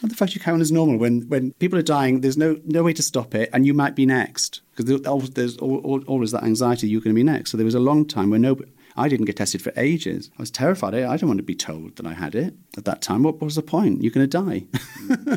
How 0.00 0.08
the 0.08 0.14
fuck 0.14 0.30
do 0.30 0.34
you 0.34 0.40
carry 0.40 0.54
on 0.54 0.60
as 0.60 0.72
normal 0.72 0.96
when, 0.96 1.22
when 1.28 1.52
people 1.54 1.78
are 1.78 1.82
dying? 1.82 2.22
There's 2.22 2.36
no 2.36 2.58
no 2.64 2.82
way 2.82 2.92
to 2.92 3.02
stop 3.02 3.34
it, 3.34 3.50
and 3.52 3.66
you 3.66 3.72
might 3.72 3.94
be 3.94 4.04
next 4.04 4.60
because 4.74 4.86
there's, 4.86 5.30
there's 5.30 5.56
always 5.58 6.32
that 6.32 6.42
anxiety 6.42 6.88
you're 6.88 7.00
going 7.00 7.14
to 7.14 7.18
be 7.18 7.22
next. 7.22 7.50
So 7.50 7.56
there 7.56 7.64
was 7.64 7.74
a 7.74 7.80
long 7.80 8.04
time 8.06 8.30
where 8.30 8.38
no 8.38 8.56
I 8.96 9.08
didn't 9.08 9.26
get 9.26 9.36
tested 9.36 9.62
for 9.62 9.72
ages. 9.76 10.30
I 10.38 10.42
was 10.42 10.50
terrified. 10.50 10.94
I 10.94 11.12
didn't 11.12 11.28
want 11.28 11.38
to 11.38 11.44
be 11.44 11.54
told 11.54 11.96
that 11.96 12.06
I 12.06 12.12
had 12.12 12.34
it 12.34 12.54
at 12.76 12.84
that 12.84 13.02
time. 13.02 13.22
What, 13.22 13.34
what 13.34 13.44
was 13.44 13.54
the 13.54 13.62
point? 13.62 14.02
You're 14.02 14.12
going 14.12 14.28
to 14.28 14.38
die. 14.38 14.66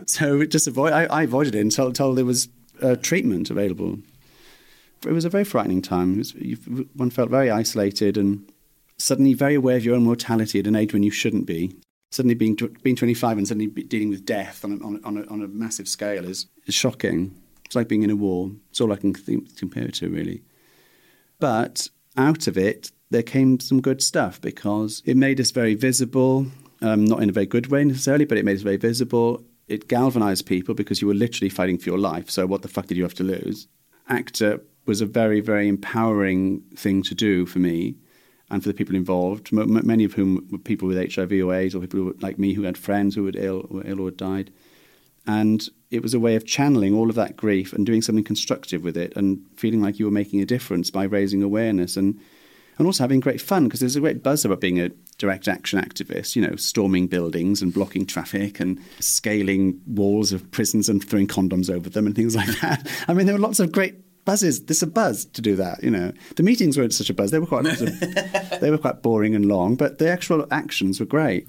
so 0.08 0.46
just 0.46 0.68
avoid. 0.68 0.94
I, 0.94 1.06
I, 1.06 1.24
avoided 1.24 1.56
it 1.56 1.62
until, 1.62 1.88
until 1.88 2.14
there 2.14 2.26
was 2.26 2.50
uh, 2.82 2.96
treatment 2.98 3.50
available. 3.50 4.00
It 5.06 5.12
was 5.12 5.26
a 5.26 5.30
very 5.30 5.44
frightening 5.44 5.82
time. 5.82 6.18
Was, 6.18 6.34
one 6.96 7.10
felt 7.10 7.30
very 7.30 7.50
isolated 7.50 8.18
and 8.18 8.50
suddenly 8.98 9.34
very 9.34 9.56
aware 9.56 9.78
of 9.78 9.86
your 9.86 9.96
own 9.96 10.04
mortality 10.04 10.60
at 10.60 10.68
an 10.68 10.76
age 10.76 10.94
when 10.94 11.04
you 11.04 11.12
shouldn't 11.12 11.46
be. 11.46 11.76
Suddenly 12.12 12.36
being 12.36 12.56
being 12.82 12.96
25 12.96 13.38
and 13.38 13.48
suddenly 13.48 13.68
dealing 13.68 14.10
with 14.10 14.26
death 14.26 14.64
on 14.64 14.74
a, 14.74 14.86
on 14.86 14.96
a, 14.96 15.08
on 15.08 15.18
a, 15.18 15.26
on 15.28 15.42
a 15.42 15.48
massive 15.48 15.88
scale 15.88 16.26
is, 16.26 16.48
is 16.66 16.74
shocking. 16.74 17.36
It's 17.66 17.76
like 17.76 17.88
being 17.88 18.04
in 18.04 18.10
a 18.10 18.16
war. 18.16 18.52
It's 18.70 18.80
all 18.80 18.94
I 18.94 18.98
can 18.98 19.14
compare 19.14 19.84
it 19.84 19.96
to, 19.96 20.10
really. 20.10 20.44
But 21.40 21.90
out 22.16 22.48
of 22.48 22.58
it, 22.58 22.92
there 23.10 23.24
came 23.24 23.60
some 23.60 23.82
good 23.82 24.02
stuff 24.02 24.42
because 24.42 25.02
it 25.06 25.18
made 25.18 25.40
us 25.40 25.52
very 25.52 25.76
visible, 25.76 26.48
um, 26.82 27.06
not 27.06 27.22
in 27.22 27.30
a 27.30 27.34
very 27.34 27.46
good 27.46 27.68
way 27.68 27.84
necessarily, 27.84 28.26
but 28.26 28.38
it 28.38 28.46
made 28.46 28.58
us 28.58 28.64
very 28.64 28.78
visible. 28.78 29.44
It 29.68 29.88
galvanized 29.88 30.46
people 30.46 30.76
because 30.76 31.02
you 31.02 31.08
were 31.08 31.14
literally 31.14 31.50
fighting 31.50 31.78
for 31.78 31.90
your 31.90 32.00
life. 32.00 32.30
So, 32.30 32.46
what 32.46 32.62
the 32.62 32.68
fuck 32.68 32.88
did 32.88 32.98
you 32.98 33.04
have 33.04 33.14
to 33.16 33.24
lose? 33.24 33.68
ACT 34.10 34.42
UP 34.42 34.64
was 34.86 35.02
a 35.02 35.06
very, 35.06 35.40
very 35.40 35.68
empowering 35.68 36.62
thing 36.76 37.02
to 37.04 37.16
do 37.16 37.46
for 37.46 37.60
me 37.60 37.96
and 38.50 38.62
for 38.62 38.70
the 38.70 38.76
people 38.76 38.96
involved, 38.96 39.50
m- 39.52 39.86
many 39.86 40.04
of 40.04 40.14
whom 40.14 40.48
were 40.52 40.58
people 40.58 40.88
with 40.88 41.14
HIV 41.14 41.32
or 41.32 41.54
AIDS 41.54 41.74
or 41.74 41.80
people 41.80 42.04
were, 42.04 42.16
like 42.20 42.38
me 42.38 42.54
who 42.54 42.64
had 42.64 42.78
friends 42.78 43.16
who 43.16 43.24
were 43.24 43.32
ill, 43.34 43.66
were 43.70 43.86
ill 43.86 44.02
or 44.02 44.06
had 44.06 44.18
died. 44.18 44.54
And 45.28 45.68
it 45.90 46.04
was 46.04 46.14
a 46.14 46.20
way 46.20 46.36
of 46.36 46.46
channeling 46.46 46.94
all 46.94 47.10
of 47.10 47.16
that 47.16 47.36
grief 47.36 47.74
and 47.74 47.86
doing 47.86 48.04
something 48.04 48.24
constructive 48.24 48.84
with 48.84 48.96
it 48.96 49.16
and 49.16 49.44
feeling 49.56 49.82
like 49.82 49.98
you 49.98 50.06
were 50.06 50.12
making 50.12 50.42
a 50.42 50.46
difference 50.46 50.92
by 50.92 51.06
raising 51.06 51.42
awareness. 51.42 51.98
And 51.98 52.20
and 52.78 52.88
also 52.88 53.04
having 53.04 53.20
great 53.20 53.42
fun 53.42 53.66
because 53.66 53.80
there's 53.80 53.96
a 53.96 54.02
great 54.02 54.24
buzz 54.24 54.46
about 54.46 54.62
being 54.62 54.80
a 54.80 54.90
direct 55.18 55.48
action 55.48 55.80
activist, 55.80 56.36
you 56.36 56.42
know, 56.46 56.56
storming 56.56 57.08
buildings 57.08 57.62
and 57.62 57.74
blocking 57.74 58.06
traffic 58.06 58.60
and 58.60 58.80
scaling 59.00 59.80
walls 59.88 60.34
of 60.34 60.50
prisons 60.52 60.90
and 60.90 61.04
throwing 61.08 61.28
condoms 61.28 61.74
over 61.74 61.90
them 61.90 62.06
and 62.06 62.16
things 62.16 62.36
like 62.36 62.48
that. 62.62 62.88
I 63.08 63.14
mean, 63.14 63.26
there 63.26 63.36
were 63.36 63.42
lots 63.42 63.60
of 63.60 63.72
great 63.72 63.96
buzzes. 64.26 64.66
There's 64.66 64.84
a 64.84 64.88
buzz 64.88 65.26
to 65.26 65.42
do 65.42 65.56
that, 65.56 65.84
you 65.84 65.92
know. 65.92 66.12
The 66.36 66.44
meetings 66.44 66.78
weren't 66.78 66.94
such 66.94 67.10
a 67.10 67.14
buzz. 67.14 67.32
They 67.32 67.40
were 67.40 67.46
quite 67.46 67.64
they 68.60 68.72
were 68.72 68.78
quite 68.78 69.02
boring 69.02 69.36
and 69.36 69.46
long, 69.46 69.76
but 69.76 70.00
the 70.00 70.10
actual 70.10 70.46
actions 70.52 71.00
were 71.00 71.06
great 71.06 71.48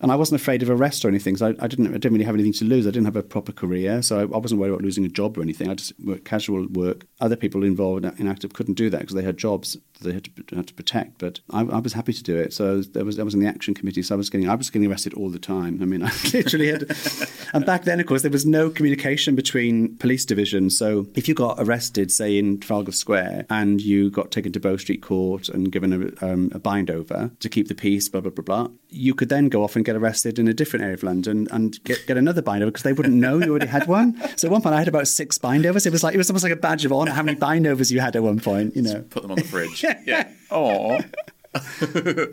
and 0.00 0.12
I 0.12 0.16
wasn't 0.16 0.40
afraid 0.40 0.62
of 0.62 0.70
arrest 0.70 1.04
or 1.04 1.08
anything. 1.08 1.36
So 1.36 1.46
I, 1.46 1.64
I, 1.64 1.66
didn't, 1.66 1.88
I 1.88 1.92
didn't 1.92 2.12
really 2.12 2.24
have 2.24 2.34
anything 2.34 2.52
to 2.54 2.64
lose. 2.64 2.86
I 2.86 2.90
didn't 2.90 3.06
have 3.06 3.16
a 3.16 3.22
proper 3.22 3.52
career, 3.52 4.02
so 4.02 4.18
I, 4.18 4.22
I 4.22 4.38
wasn't 4.38 4.60
worried 4.60 4.70
about 4.70 4.82
losing 4.82 5.04
a 5.04 5.08
job 5.08 5.38
or 5.38 5.42
anything. 5.42 5.70
I 5.70 5.74
just 5.74 5.92
worked 6.00 6.24
casual 6.24 6.66
work. 6.68 7.06
Other 7.20 7.36
people 7.36 7.64
involved 7.64 8.04
in 8.04 8.28
ACT 8.28 8.44
UP 8.44 8.52
couldn't 8.52 8.74
do 8.74 8.90
that 8.90 9.00
because 9.00 9.14
they 9.14 9.22
had 9.22 9.36
jobs 9.36 9.76
they 10.04 10.12
had 10.12 10.24
to, 10.24 10.56
had 10.56 10.66
to 10.68 10.74
protect. 10.74 11.18
But 11.18 11.40
I, 11.50 11.60
I, 11.60 11.78
was 11.78 11.92
happy 11.92 12.12
to 12.12 12.22
do 12.22 12.36
it. 12.36 12.52
So 12.52 12.80
there 12.80 13.04
was, 13.04 13.18
I 13.18 13.22
was 13.22 13.34
in 13.34 13.40
the 13.40 13.48
action 13.48 13.74
committee, 13.74 14.02
so 14.02 14.14
I 14.14 14.18
was 14.18 14.30
getting 14.30 14.48
I 14.48 14.54
was 14.54 14.70
getting 14.70 14.90
arrested 14.90 15.14
all 15.14 15.30
the 15.30 15.38
time. 15.38 15.80
I 15.82 15.84
mean, 15.84 16.02
I 16.04 16.12
literally 16.32 16.68
had. 16.68 16.96
and 17.52 17.66
back 17.66 17.84
then, 17.84 18.00
of 18.00 18.06
course, 18.06 18.22
there 18.22 18.30
was 18.30 18.46
no 18.46 18.70
communication 18.70 19.34
between 19.34 19.96
police 19.96 20.24
divisions. 20.24 20.76
So 20.76 21.06
if 21.14 21.28
you 21.28 21.34
got 21.34 21.56
arrested, 21.58 22.10
say 22.10 22.38
in 22.38 22.60
Trafalgar 22.60 22.92
Square, 22.92 23.46
and 23.50 23.80
you 23.80 24.10
got 24.10 24.30
taken 24.30 24.52
to 24.52 24.60
Bow 24.60 24.76
Street 24.76 25.02
Court 25.02 25.48
and 25.48 25.70
given 25.70 25.92
a, 26.20 26.26
um, 26.26 26.50
a 26.54 26.58
bind 26.58 26.90
over 26.90 27.30
to 27.40 27.48
keep 27.48 27.68
the 27.68 27.74
peace, 27.74 28.08
blah 28.08 28.20
blah 28.20 28.30
blah 28.30 28.44
blah, 28.44 28.68
you 28.90 29.14
could 29.14 29.28
then 29.28 29.48
go 29.48 29.62
off 29.62 29.76
and 29.84 29.94
get 29.94 29.96
arrested 29.96 30.38
in 30.38 30.48
a 30.48 30.54
different 30.54 30.64
different 30.64 30.84
area 30.84 30.94
of 30.94 31.02
London 31.02 31.46
and 31.50 31.82
get, 31.84 32.06
get 32.06 32.16
another 32.16 32.42
bindover 32.42 32.66
because 32.66 32.82
they 32.82 32.92
wouldn't 32.92 33.14
know 33.14 33.38
you 33.38 33.50
already 33.50 33.66
had 33.66 33.86
one. 33.86 34.20
So 34.36 34.48
at 34.48 34.52
one 34.52 34.62
point 34.62 34.74
I 34.74 34.78
had 34.78 34.88
about 34.88 35.06
six 35.06 35.38
bindovers. 35.38 35.86
It 35.86 35.92
was 35.92 36.02
like 36.02 36.14
it 36.14 36.18
was 36.18 36.28
almost 36.28 36.42
like 36.42 36.52
a 36.52 36.56
badge 36.56 36.84
of 36.84 36.92
honor 36.92 37.12
how 37.12 37.22
many 37.22 37.38
bindovers 37.38 37.92
you 37.92 38.00
had 38.00 38.16
at 38.16 38.22
one 38.22 38.40
point. 38.40 38.74
You 38.74 38.82
know, 38.82 38.94
Just 38.94 39.10
put 39.10 39.22
them 39.22 39.30
on 39.30 39.36
the 39.36 39.44
fridge. 39.44 39.84
yeah. 40.06 40.28
Oh. 40.50 40.98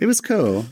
it 0.02 0.08
was 0.08 0.20
cool. 0.20 0.66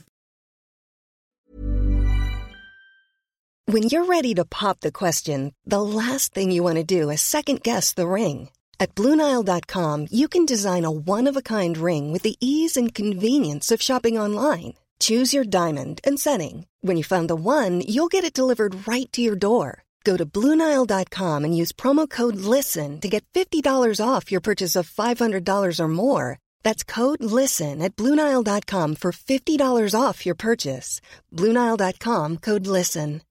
When 3.67 3.83
you're 3.83 4.05
ready 4.05 4.33
to 4.35 4.45
pop 4.45 4.79
the 4.79 4.91
question, 4.91 5.53
the 5.65 5.81
last 5.81 6.33
thing 6.33 6.49
you 6.51 6.63
want 6.63 6.77
to 6.77 6.83
do 6.83 7.11
is 7.11 7.21
second 7.21 7.61
guess 7.61 7.93
the 7.93 8.07
ring. 8.07 8.49
At 8.79 8.95
BlueNile.com, 8.95 10.07
you 10.09 10.27
can 10.27 10.45
design 10.45 10.85
a 10.85 10.91
one 10.91 11.27
of 11.27 11.37
a 11.37 11.43
kind 11.43 11.77
ring 11.77 12.11
with 12.11 12.23
the 12.23 12.37
ease 12.39 12.75
and 12.75 12.95
convenience 12.95 13.71
of 13.71 13.81
shopping 13.81 14.17
online. 14.17 14.73
Choose 14.99 15.33
your 15.33 15.43
diamond 15.43 16.01
and 16.03 16.19
setting. 16.19 16.65
When 16.81 16.97
you 16.97 17.03
find 17.03 17.29
the 17.29 17.35
one, 17.35 17.81
you'll 17.81 18.07
get 18.07 18.23
it 18.23 18.33
delivered 18.33 18.87
right 18.87 19.11
to 19.11 19.21
your 19.21 19.35
door. 19.35 19.83
Go 20.03 20.17
to 20.17 20.25
Bluenile.com 20.25 21.43
and 21.43 21.55
use 21.55 21.71
promo 21.71 22.09
code 22.09 22.37
LISTEN 22.37 22.99
to 23.01 23.09
get 23.09 23.23
$50 23.33 24.01
off 24.03 24.31
your 24.31 24.41
purchase 24.41 24.75
of 24.75 24.89
$500 24.89 25.79
or 25.79 25.87
more. 25.87 26.39
That's 26.63 26.83
code 26.83 27.23
LISTEN 27.23 27.81
at 27.81 27.95
Bluenile.com 27.95 28.95
for 28.95 29.11
$50 29.11 29.99
off 29.99 30.25
your 30.25 30.35
purchase. 30.35 31.01
Bluenile.com 31.35 32.37
code 32.37 32.67
LISTEN. 32.67 33.21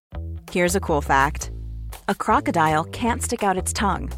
Here's 0.52 0.76
a 0.76 0.80
cool 0.80 1.02
fact 1.02 1.50
a 2.08 2.14
crocodile 2.14 2.84
can't 2.84 3.22
stick 3.22 3.42
out 3.42 3.58
its 3.58 3.72
tongue. 3.72 4.10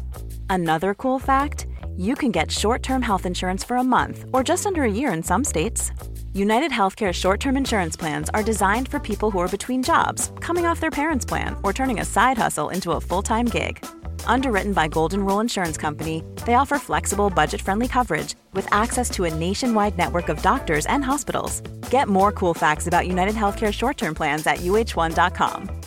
Another 0.49 0.93
cool 0.93 1.19
fact 1.19 1.67
you 1.97 2.15
can 2.15 2.31
get 2.31 2.51
short 2.51 2.83
term 2.83 3.01
health 3.01 3.25
insurance 3.25 3.63
for 3.63 3.77
a 3.77 3.83
month 3.83 4.25
or 4.33 4.43
just 4.43 4.65
under 4.65 4.83
a 4.83 4.91
year 4.91 5.11
in 5.11 5.23
some 5.23 5.43
states. 5.43 5.91
United 6.33 6.71
Healthcare 6.71 7.13
short 7.13 7.41
term 7.41 7.57
insurance 7.57 7.97
plans 7.97 8.29
are 8.33 8.41
designed 8.41 8.87
for 8.87 8.99
people 8.99 9.31
who 9.31 9.39
are 9.39 9.49
between 9.49 9.83
jobs, 9.83 10.31
coming 10.39 10.65
off 10.65 10.79
their 10.79 10.89
parents' 10.89 11.25
plan, 11.25 11.57
or 11.61 11.73
turning 11.73 11.99
a 11.99 12.05
side 12.05 12.37
hustle 12.37 12.69
into 12.69 12.91
a 12.91 13.01
full 13.01 13.21
time 13.21 13.45
gig. 13.45 13.85
Underwritten 14.25 14.71
by 14.71 14.87
Golden 14.87 15.25
Rule 15.25 15.41
Insurance 15.41 15.75
Company, 15.77 16.23
they 16.45 16.53
offer 16.53 16.77
flexible, 16.79 17.29
budget 17.29 17.61
friendly 17.61 17.89
coverage 17.89 18.35
with 18.53 18.65
access 18.71 19.09
to 19.09 19.25
a 19.25 19.33
nationwide 19.33 19.97
network 19.97 20.29
of 20.29 20.41
doctors 20.41 20.85
and 20.85 21.03
hospitals. 21.03 21.59
Get 21.89 22.07
more 22.07 22.31
cool 22.31 22.53
facts 22.53 22.87
about 22.87 23.07
United 23.07 23.35
Healthcare 23.35 23.73
short 23.73 23.97
term 23.97 24.15
plans 24.15 24.47
at 24.47 24.59
uhone.com. 24.59 25.81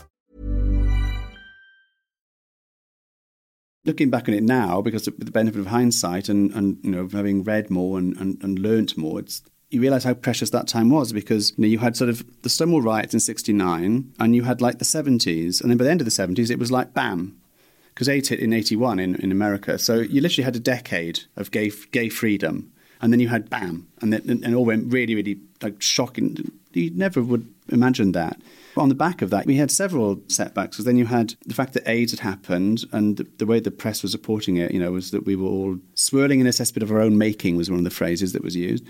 Looking 3.86 4.10
back 4.10 4.28
on 4.28 4.34
it 4.34 4.42
now, 4.42 4.82
because 4.82 5.06
with 5.06 5.24
the 5.24 5.30
benefit 5.30 5.60
of 5.60 5.66
hindsight 5.68 6.28
and, 6.28 6.50
and 6.52 6.78
you 6.82 6.90
know 6.90 7.08
having 7.08 7.44
read 7.44 7.70
more 7.70 7.98
and, 7.98 8.14
and, 8.18 8.42
and 8.42 8.58
learnt 8.58 8.98
more, 8.98 9.20
it's 9.20 9.42
you 9.74 9.80
realize 9.80 10.04
how 10.04 10.14
precious 10.14 10.50
that 10.50 10.68
time 10.68 10.88
was 10.88 11.12
because 11.12 11.50
you 11.56 11.62
know 11.62 11.68
you 11.68 11.78
had 11.78 11.96
sort 11.96 12.08
of 12.08 12.24
the 12.42 12.48
Stonewall 12.48 12.80
riots 12.80 13.12
in 13.12 13.20
69 13.20 14.12
and 14.18 14.34
you 14.34 14.44
had 14.44 14.60
like 14.60 14.78
the 14.78 14.84
70s 14.84 15.60
and 15.60 15.70
then 15.70 15.76
by 15.76 15.84
the 15.84 15.90
end 15.90 16.00
of 16.00 16.04
the 16.04 16.10
70s 16.10 16.50
it 16.50 16.58
was 16.58 16.70
like 16.70 16.94
bam 16.94 17.36
because 17.88 18.08
AIDS 18.08 18.28
hit 18.28 18.40
in 18.40 18.52
81 18.52 18.98
in, 18.98 19.14
in 19.16 19.30
America. 19.30 19.78
So 19.78 20.00
you 20.00 20.20
literally 20.20 20.44
had 20.44 20.56
a 20.56 20.60
decade 20.60 21.20
of 21.36 21.50
gay 21.50 21.70
gay 21.90 22.08
freedom 22.08 22.72
and 23.00 23.12
then 23.12 23.20
you 23.20 23.28
had 23.28 23.50
bam 23.50 23.88
and 24.00 24.12
then 24.12 24.22
and 24.28 24.44
it 24.44 24.54
all 24.54 24.64
went 24.64 24.92
really 24.92 25.14
really 25.14 25.38
like 25.62 25.82
shocking. 25.82 26.52
You 26.72 26.90
never 26.90 27.22
would 27.22 27.52
imagine 27.68 28.12
that. 28.12 28.40
On 28.76 28.88
the 28.88 28.96
back 28.96 29.22
of 29.22 29.30
that, 29.30 29.46
we 29.46 29.56
had 29.56 29.70
several 29.70 30.20
setbacks 30.26 30.76
because 30.76 30.84
then 30.84 30.96
you 30.96 31.06
had 31.06 31.34
the 31.46 31.54
fact 31.54 31.74
that 31.74 31.88
AIDS 31.88 32.10
had 32.10 32.18
happened 32.18 32.84
and 32.90 33.16
the, 33.16 33.26
the, 33.38 33.46
way 33.46 33.60
the 33.60 33.70
press 33.70 34.02
was 34.02 34.14
reporting 34.14 34.56
it, 34.56 34.72
you 34.72 34.80
know, 34.80 34.90
was 34.90 35.12
that 35.12 35.24
we 35.24 35.36
were 35.36 35.48
all 35.48 35.78
swirling 35.94 36.40
in 36.40 36.48
a 36.48 36.50
cesspit 36.50 36.82
of 36.82 36.90
our 36.90 37.00
own 37.00 37.16
making 37.16 37.56
was 37.56 37.70
one 37.70 37.78
of 37.78 37.84
the 37.84 37.90
phrases 37.90 38.32
that 38.32 38.42
was 38.42 38.56
used 38.56 38.84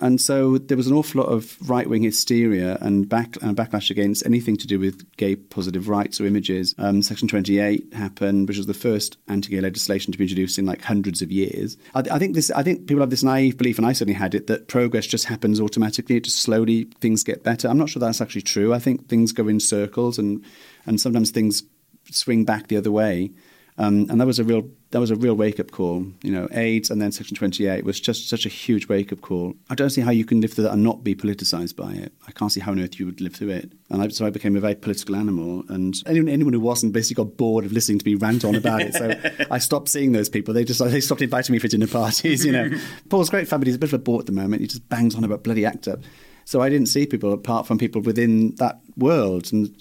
And 0.00 0.20
so 0.20 0.58
there 0.58 0.76
was 0.76 0.86
an 0.86 0.92
awful 0.92 1.22
lot 1.22 1.30
of 1.30 1.56
right 1.68 1.88
wing 1.88 2.02
hysteria 2.02 2.78
and, 2.80 3.08
back, 3.08 3.36
and 3.42 3.56
backlash 3.56 3.90
against 3.90 4.26
anything 4.26 4.56
to 4.56 4.66
do 4.66 4.78
with 4.78 5.04
gay 5.16 5.36
positive 5.36 5.88
rights 5.88 6.20
or 6.20 6.26
images. 6.26 6.74
Um, 6.78 7.00
Section 7.00 7.28
28 7.28 7.94
happened, 7.94 8.48
which 8.48 8.56
was 8.56 8.66
the 8.66 8.74
first 8.74 9.16
anti 9.28 9.50
gay 9.50 9.60
legislation 9.60 10.12
to 10.12 10.18
be 10.18 10.24
introduced 10.24 10.58
in 10.58 10.66
like 10.66 10.82
hundreds 10.82 11.22
of 11.22 11.30
years. 11.30 11.76
I, 11.94 12.00
I, 12.10 12.18
think 12.18 12.34
this, 12.34 12.50
I 12.50 12.62
think 12.62 12.86
people 12.86 13.00
have 13.00 13.10
this 13.10 13.22
naive 13.22 13.56
belief, 13.56 13.78
and 13.78 13.86
I 13.86 13.92
certainly 13.92 14.18
had 14.18 14.34
it, 14.34 14.48
that 14.48 14.68
progress 14.68 15.06
just 15.06 15.26
happens 15.26 15.60
automatically. 15.60 16.16
It 16.16 16.24
just 16.24 16.40
slowly 16.40 16.84
things 17.00 17.22
get 17.22 17.44
better. 17.44 17.68
I'm 17.68 17.78
not 17.78 17.88
sure 17.88 18.00
that's 18.00 18.20
actually 18.20 18.42
true. 18.42 18.74
I 18.74 18.78
think 18.78 19.08
things 19.08 19.32
go 19.32 19.48
in 19.48 19.60
circles 19.60 20.18
and, 20.18 20.44
and 20.86 21.00
sometimes 21.00 21.30
things 21.30 21.62
swing 22.10 22.44
back 22.44 22.68
the 22.68 22.76
other 22.76 22.92
way. 22.92 23.30
Um, 23.76 24.06
and 24.08 24.20
that 24.20 24.26
was 24.26 24.38
a 24.38 24.44
real 24.44 24.68
that 24.92 25.00
was 25.00 25.10
a 25.10 25.16
real 25.16 25.34
wake 25.34 25.58
up 25.58 25.72
call. 25.72 26.06
You 26.22 26.30
know, 26.30 26.48
AIDS 26.52 26.90
and 26.90 27.02
then 27.02 27.10
Section 27.10 27.36
28 27.36 27.84
was 27.84 28.00
just 28.00 28.28
such 28.28 28.46
a 28.46 28.48
huge 28.48 28.86
wake 28.88 29.12
up 29.12 29.20
call. 29.20 29.54
I 29.68 29.74
don't 29.74 29.90
see 29.90 30.00
how 30.00 30.12
you 30.12 30.24
can 30.24 30.40
live 30.40 30.52
through 30.52 30.64
that 30.64 30.72
and 30.72 30.84
not 30.84 31.02
be 31.02 31.16
politicized 31.16 31.74
by 31.74 31.92
it. 31.92 32.12
I 32.28 32.30
can't 32.30 32.52
see 32.52 32.60
how 32.60 32.70
on 32.70 32.78
earth 32.78 33.00
you 33.00 33.06
would 33.06 33.20
live 33.20 33.34
through 33.34 33.48
it. 33.48 33.72
And 33.90 34.00
I, 34.00 34.08
so 34.08 34.24
I 34.24 34.30
became 34.30 34.56
a 34.56 34.60
very 34.60 34.76
political 34.76 35.16
animal. 35.16 35.64
And 35.68 35.94
anyone, 36.06 36.28
anyone 36.28 36.52
who 36.52 36.60
wasn't 36.60 36.92
basically 36.92 37.24
got 37.24 37.36
bored 37.36 37.64
of 37.64 37.72
listening 37.72 37.98
to 37.98 38.06
me 38.06 38.14
rant 38.14 38.44
on 38.44 38.54
about 38.54 38.82
it. 38.82 38.94
So 38.94 39.46
I 39.50 39.58
stopped 39.58 39.88
seeing 39.88 40.12
those 40.12 40.28
people. 40.28 40.54
They 40.54 40.62
just 40.62 40.78
they 40.78 41.00
stopped 41.00 41.22
inviting 41.22 41.52
me 41.52 41.58
for 41.58 41.66
dinner 41.66 41.88
parties. 41.88 42.44
You 42.44 42.52
know, 42.52 42.70
Paul's 43.08 43.30
great 43.30 43.50
but 43.50 43.66
he's 43.66 43.74
a 43.76 43.78
bit 43.78 43.90
of 43.90 43.94
a 43.94 43.98
bore 43.98 44.20
at 44.20 44.26
the 44.26 44.32
moment. 44.32 44.62
He 44.62 44.68
just 44.68 44.88
bangs 44.88 45.16
on 45.16 45.24
about 45.24 45.42
bloody 45.42 45.66
ACT 45.66 45.88
UP. 45.88 46.00
So 46.44 46.60
I 46.60 46.68
didn't 46.68 46.88
see 46.88 47.06
people 47.06 47.32
apart 47.32 47.66
from 47.66 47.78
people 47.78 48.02
within 48.02 48.54
that 48.56 48.80
world. 48.96 49.52
And 49.52 49.74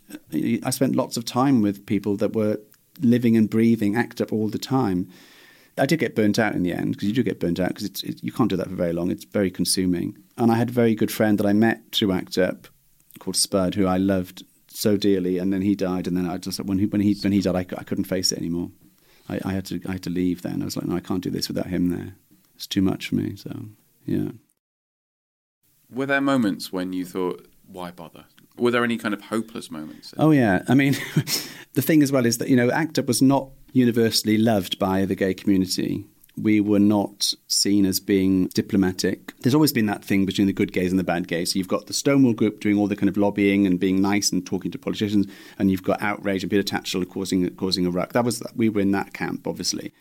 I 0.64 0.70
spent 0.70 0.96
lots 0.96 1.18
of 1.18 1.26
time 1.26 1.62
with 1.62 1.86
people 1.86 2.16
that 2.18 2.34
were 2.34 2.60
living 3.00 3.36
and 3.36 3.50
breathing 3.50 3.96
ACT 3.96 4.22
UP 4.22 4.32
all 4.32 4.50
the 4.50 4.58
time. 4.58 5.10
I 5.78 5.86
did 5.86 6.00
get 6.00 6.16
burnt 6.16 6.38
out 6.38 6.54
in 6.54 6.64
the 6.64 6.74
end 6.74 6.94
because 6.94 7.08
you 7.08 7.14
do 7.14 7.24
get 7.24 7.40
burnt 7.40 7.60
out 7.60 7.70
because 7.70 8.04
it, 8.04 8.24
you 8.24 8.32
can't 8.32 8.50
do 8.50 8.58
that 8.58 8.70
for 8.70 8.76
very 8.76 8.94
long. 8.94 9.10
It's 9.10 9.26
very 9.26 9.50
consuming. 9.50 10.18
And 10.38 10.52
I 10.52 10.56
had 10.56 10.70
a 10.70 10.74
very 10.74 10.94
good 10.94 11.12
friend 11.12 11.38
that 11.40 11.48
I 11.48 11.54
met 11.54 11.82
through 11.92 12.12
ACT 12.12 12.38
UP 12.38 12.68
called 13.20 13.36
Spud, 13.36 13.76
who 13.76 13.88
I 13.88 13.98
loved 13.98 14.44
so 14.68 14.98
dearly. 14.98 15.40
And 15.40 15.52
then 15.52 15.62
he 15.62 15.76
died, 15.76 16.08
and 16.08 16.16
then 16.16 16.30
I 16.30 16.38
just 16.38 16.64
when 16.64 16.78
he 16.78 16.86
when 16.86 17.02
he 17.02 17.16
when 17.24 17.34
he 17.34 17.42
died, 17.42 17.56
I, 17.56 17.80
I 17.80 17.84
couldn't 17.84 18.06
face 18.06 18.32
it 18.32 18.38
anymore. 18.38 18.70
I, 19.30 19.40
I, 19.46 19.54
had 19.54 19.66
to 19.68 19.82
I 19.88 19.94
had 19.94 20.04
to 20.04 20.10
leave. 20.10 20.42
Then 20.42 20.62
I 20.62 20.66
was 20.66 20.76
like, 20.76 20.86
no, 20.86 20.96
I 20.96 21.00
can't 21.00 21.24
do 21.24 21.32
this 21.32 21.48
without 21.48 21.68
him 21.68 21.90
there. 21.90 22.16
It's 22.56 22.68
too 22.68 22.82
much 22.82 23.08
for 23.08 23.16
me. 23.16 23.36
So 23.36 23.52
yeah. 24.06 24.30
Were 25.90 26.06
there 26.06 26.22
moments 26.22 26.72
when 26.72 26.94
you 26.94 27.06
thought, 27.06 27.48
why 27.68 27.92
bother? 27.92 28.26
Were 28.58 28.72
there 28.72 28.84
any 28.84 28.98
kind 28.98 29.14
of 29.14 29.22
hopeless 29.22 29.72
moments? 29.72 30.14
Oh 30.18 30.32
yeah, 30.32 30.64
I 30.68 30.76
mean, 30.76 30.94
the 31.74 31.82
thing 31.82 32.04
as 32.04 32.12
well 32.12 32.26
is 32.26 32.38
that 32.38 32.50
you 32.50 32.56
know, 32.56 32.70
ACT 32.72 33.00
UP 33.00 33.08
was 33.08 33.22
not 33.22 33.50
universally 33.72 34.38
loved 34.38 34.78
by 34.78 35.06
the 35.06 35.16
gay 35.16 35.34
community. 35.34 36.06
We 36.36 36.62
were 36.62 36.80
not 36.80 37.34
seen 37.48 37.86
as 37.86 38.00
being 38.00 38.48
diplomatic. 38.48 39.34
There's 39.42 39.54
always 39.54 39.74
been 39.74 39.86
that 39.86 40.04
thing 40.04 40.26
between 40.26 40.48
the 40.48 40.54
good 40.54 40.74
gays 40.74 40.92
and 40.92 40.98
the 40.98 41.04
bad 41.04 41.28
gays. 41.28 41.54
So 41.54 41.60
you've 41.60 41.68
got 41.68 41.86
the 41.86 41.94
Stonewall 41.94 42.34
group 42.34 42.60
doing 42.60 42.76
all 42.78 42.88
the 42.88 42.96
kind 42.96 43.10
of 43.10 43.18
lobbying 43.18 43.68
and 43.68 43.80
being 43.80 44.02
nice 44.02 44.32
and 44.32 44.46
talking 44.46 44.72
to 44.72 44.80
politicians, 44.80 45.28
and 45.60 45.70
you've 45.70 45.84
got 45.84 46.02
outrage 46.02 46.44
and 46.44 46.50
Peter 46.50 46.64
Tatchell 46.64 47.08
causing 47.08 47.50
causing 47.56 47.86
a 47.86 47.92
ruck. 47.92 48.14
That 48.14 48.26
was 48.26 48.42
we 48.56 48.70
were 48.70 48.82
in 48.82 48.92
that 48.92 49.14
camp, 49.14 49.48
obviously. 49.48 49.94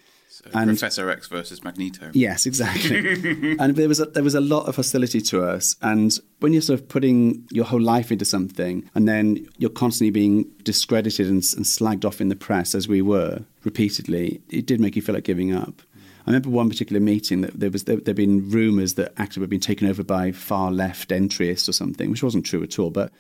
So 0.45 0.51
and, 0.55 0.71
Professor 0.71 1.09
X 1.09 1.29
versus 1.29 1.63
Magneto. 1.63 2.11
Yes, 2.15 2.47
exactly. 2.47 3.57
and 3.61 3.77
there 3.77 3.87
was 3.87 4.01
a, 4.01 4.07
there 4.07 4.25
was 4.25 4.35
a 4.35 4.41
lot 4.41 4.67
of 4.67 4.75
hostility 4.75 5.21
to 5.21 5.45
us. 5.45 5.77
And 5.83 6.19
when 6.41 6.53
you're 6.53 6.63
sort 6.63 6.81
of 6.81 6.89
putting 6.89 7.47
your 7.51 7.65
whole 7.65 7.81
life 7.81 8.11
into 8.11 8.25
something, 8.25 8.91
and 8.95 9.09
then 9.09 9.47
you're 9.59 9.71
constantly 9.71 10.11
being 10.11 10.51
discredited 10.65 11.29
and, 11.29 11.43
and 11.57 11.65
slagged 11.65 12.05
off 12.05 12.21
in 12.21 12.29
the 12.29 12.35
press, 12.35 12.75
as 12.75 12.89
we 12.89 13.03
were 13.03 13.45
repeatedly, 13.63 14.41
it 14.49 14.67
did 14.67 14.81
make 14.81 14.97
you 14.97 15.03
feel 15.03 15.15
like 15.15 15.25
giving 15.25 15.55
up. 15.55 15.81
I 16.27 16.31
remember 16.31 16.51
one 16.51 16.69
particular 16.69 17.01
meeting 17.01 17.41
that 17.41 17.59
there 17.59 17.71
was 17.71 17.85
there 17.85 17.99
had 18.05 18.17
been 18.17 18.51
rumours 18.51 18.95
that 18.95 19.13
ACT 19.19 19.39
UP 19.39 19.43
had 19.43 19.51
been 19.51 19.61
taken 19.61 19.89
over 19.89 20.05
by 20.05 20.33
far 20.33 20.71
left 20.71 21.11
entryists 21.11 21.69
or 21.69 21.73
something, 21.73 22.11
which 22.11 22.23
wasn't 22.23 22.47
true 22.47 22.63
at 22.63 22.79
all. 22.79 22.91
But 22.91 23.13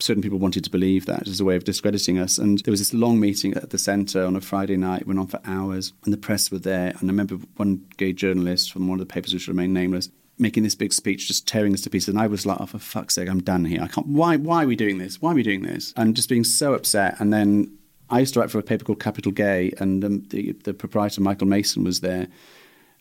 certain 0.00 0.22
people 0.22 0.38
wanted 0.38 0.64
to 0.64 0.70
believe 0.70 1.06
that 1.06 1.28
as 1.28 1.40
a 1.40 1.44
way 1.44 1.56
of 1.56 1.64
discrediting 1.64 2.18
us. 2.18 2.38
And 2.38 2.58
there 2.60 2.72
was 2.72 2.80
this 2.80 2.94
long 2.94 3.20
meeting 3.20 3.54
at 3.54 3.70
the 3.70 3.78
centre 3.78 4.24
on 4.24 4.36
a 4.36 4.40
Friday 4.40 4.76
night, 4.76 5.06
went 5.06 5.20
on 5.20 5.26
for 5.26 5.40
hours, 5.44 5.92
and 6.04 6.12
the 6.12 6.18
press 6.18 6.50
were 6.50 6.58
there. 6.58 6.88
And 6.88 7.02
I 7.04 7.06
remember 7.06 7.36
one 7.56 7.86
gay 7.96 8.12
journalist 8.12 8.72
from 8.72 8.88
one 8.88 9.00
of 9.00 9.06
the 9.06 9.12
papers 9.12 9.34
which 9.34 9.48
remain 9.48 9.72
nameless 9.72 10.08
making 10.40 10.62
this 10.62 10.74
big 10.74 10.92
speech, 10.92 11.28
just 11.28 11.46
tearing 11.46 11.74
us 11.74 11.82
to 11.82 11.90
pieces. 11.90 12.08
And 12.08 12.18
I 12.18 12.26
was 12.26 12.46
like, 12.46 12.58
oh, 12.60 12.66
for 12.66 12.78
fuck's 12.78 13.14
sake, 13.14 13.28
I'm 13.28 13.42
done 13.42 13.64
here. 13.66 13.82
I 13.82 13.88
can't, 13.88 14.06
why, 14.06 14.36
why 14.36 14.64
are 14.64 14.66
we 14.66 14.74
doing 14.74 14.98
this? 14.98 15.20
Why 15.20 15.32
are 15.32 15.34
we 15.34 15.42
doing 15.42 15.62
this? 15.62 15.92
And 15.96 16.16
just 16.16 16.28
being 16.28 16.44
so 16.44 16.72
upset. 16.72 17.20
And 17.20 17.32
then 17.32 17.76
I 18.08 18.20
used 18.20 18.34
to 18.34 18.40
write 18.40 18.50
for 18.50 18.58
a 18.58 18.62
paper 18.62 18.84
called 18.84 19.00
Capital 19.00 19.32
Gay, 19.32 19.72
and 19.78 20.04
um, 20.04 20.22
the, 20.30 20.52
the 20.64 20.74
proprietor, 20.74 21.20
Michael 21.20 21.46
Mason, 21.46 21.84
was 21.84 22.00
there. 22.00 22.26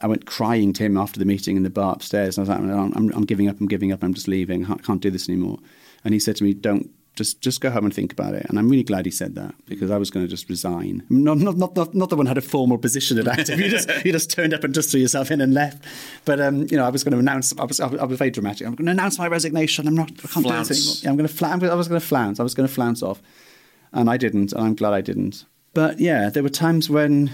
I 0.02 0.08
went 0.08 0.26
crying 0.26 0.74
to 0.74 0.84
him 0.84 0.98
after 0.98 1.20
the 1.20 1.26
meeting 1.26 1.58
in 1.58 1.64
the 1.64 1.70
bar 1.70 1.94
upstairs. 1.94 2.38
And 2.38 2.50
I 2.50 2.58
was 2.58 2.62
like, 2.62 2.96
I'm, 2.96 3.12
I'm 3.14 3.26
giving 3.26 3.48
up, 3.48 3.60
I'm 3.60 3.68
giving 3.68 3.92
up, 3.92 4.04
I'm 4.04 4.14
just 4.14 4.28
leaving. 4.28 4.66
I 4.66 4.76
can't 4.76 5.02
do 5.02 5.10
this 5.10 5.28
anymore. 5.28 5.60
And 6.04 6.14
he 6.14 6.20
said 6.20 6.36
to 6.38 6.44
me, 6.44 6.54
don't 6.54 6.90
just 7.20 7.42
just 7.42 7.60
go 7.60 7.70
home 7.70 7.84
and 7.84 7.94
think 7.94 8.14
about 8.14 8.34
it. 8.34 8.46
And 8.48 8.58
I'm 8.58 8.70
really 8.70 8.84
glad 8.84 9.06
he 9.06 9.12
said 9.12 9.36
that 9.36 9.54
because 9.66 9.92
I 9.92 9.98
was 9.98 10.10
going 10.10 10.26
to 10.26 10.30
just 10.30 10.50
resign. 10.50 11.04
Not 11.10 11.38
not 11.38 11.58
not 11.58 11.76
not, 11.76 11.94
not 11.94 12.10
that 12.10 12.16
one 12.16 12.26
had 12.26 12.38
a 12.38 12.42
formal 12.42 12.78
position 12.78 13.20
at 13.20 13.28
ACT 13.28 13.50
UP. 13.50 13.60
you 13.60 13.70
just 13.70 13.90
you 14.06 14.12
just 14.12 14.32
turned 14.32 14.54
up 14.54 14.64
and 14.64 14.74
just 14.74 14.90
threw 14.90 15.02
yourself 15.02 15.30
in 15.30 15.42
and 15.42 15.54
left. 15.54 15.84
But 16.24 16.40
um, 16.40 16.68
you 16.72 16.78
know, 16.78 16.86
I 16.86 16.90
was 16.90 17.04
going 17.04 17.12
to 17.12 17.20
announce. 17.20 17.54
I 17.60 17.66
was 17.66 17.80
I 17.80 17.88
was 17.88 18.18
very 18.18 18.32
dramatic. 18.32 18.66
I'm 18.66 18.76
going 18.76 18.86
to 18.86 18.92
announce 18.92 19.20
my 19.20 19.28
resignation. 19.28 19.88
I'm 19.88 19.96
not. 19.96 20.12
I 20.12 20.28
can't 20.28 20.46
flounce. 20.46 20.70
do 20.70 20.74
this 20.74 21.04
anymore. 21.04 21.12
I'm 21.12 21.18
going 21.18 21.28
to. 21.28 21.36
Fla- 21.36 21.72
I 21.74 21.76
was 21.76 21.88
going 21.90 22.02
to 22.02 22.08
flounce. 22.08 22.40
I 22.40 22.44
was 22.44 22.56
going 22.56 22.68
to 22.68 22.74
flounce 22.74 23.04
off, 23.04 23.22
and 23.92 24.10
I 24.10 24.16
didn't. 24.16 24.54
And 24.54 24.62
I'm 24.62 24.76
glad 24.76 24.94
I 24.94 25.02
didn't. 25.02 25.46
But 25.74 26.00
yeah, 26.00 26.30
there 26.30 26.42
were 26.42 26.50
times 26.50 26.90
when 26.90 27.32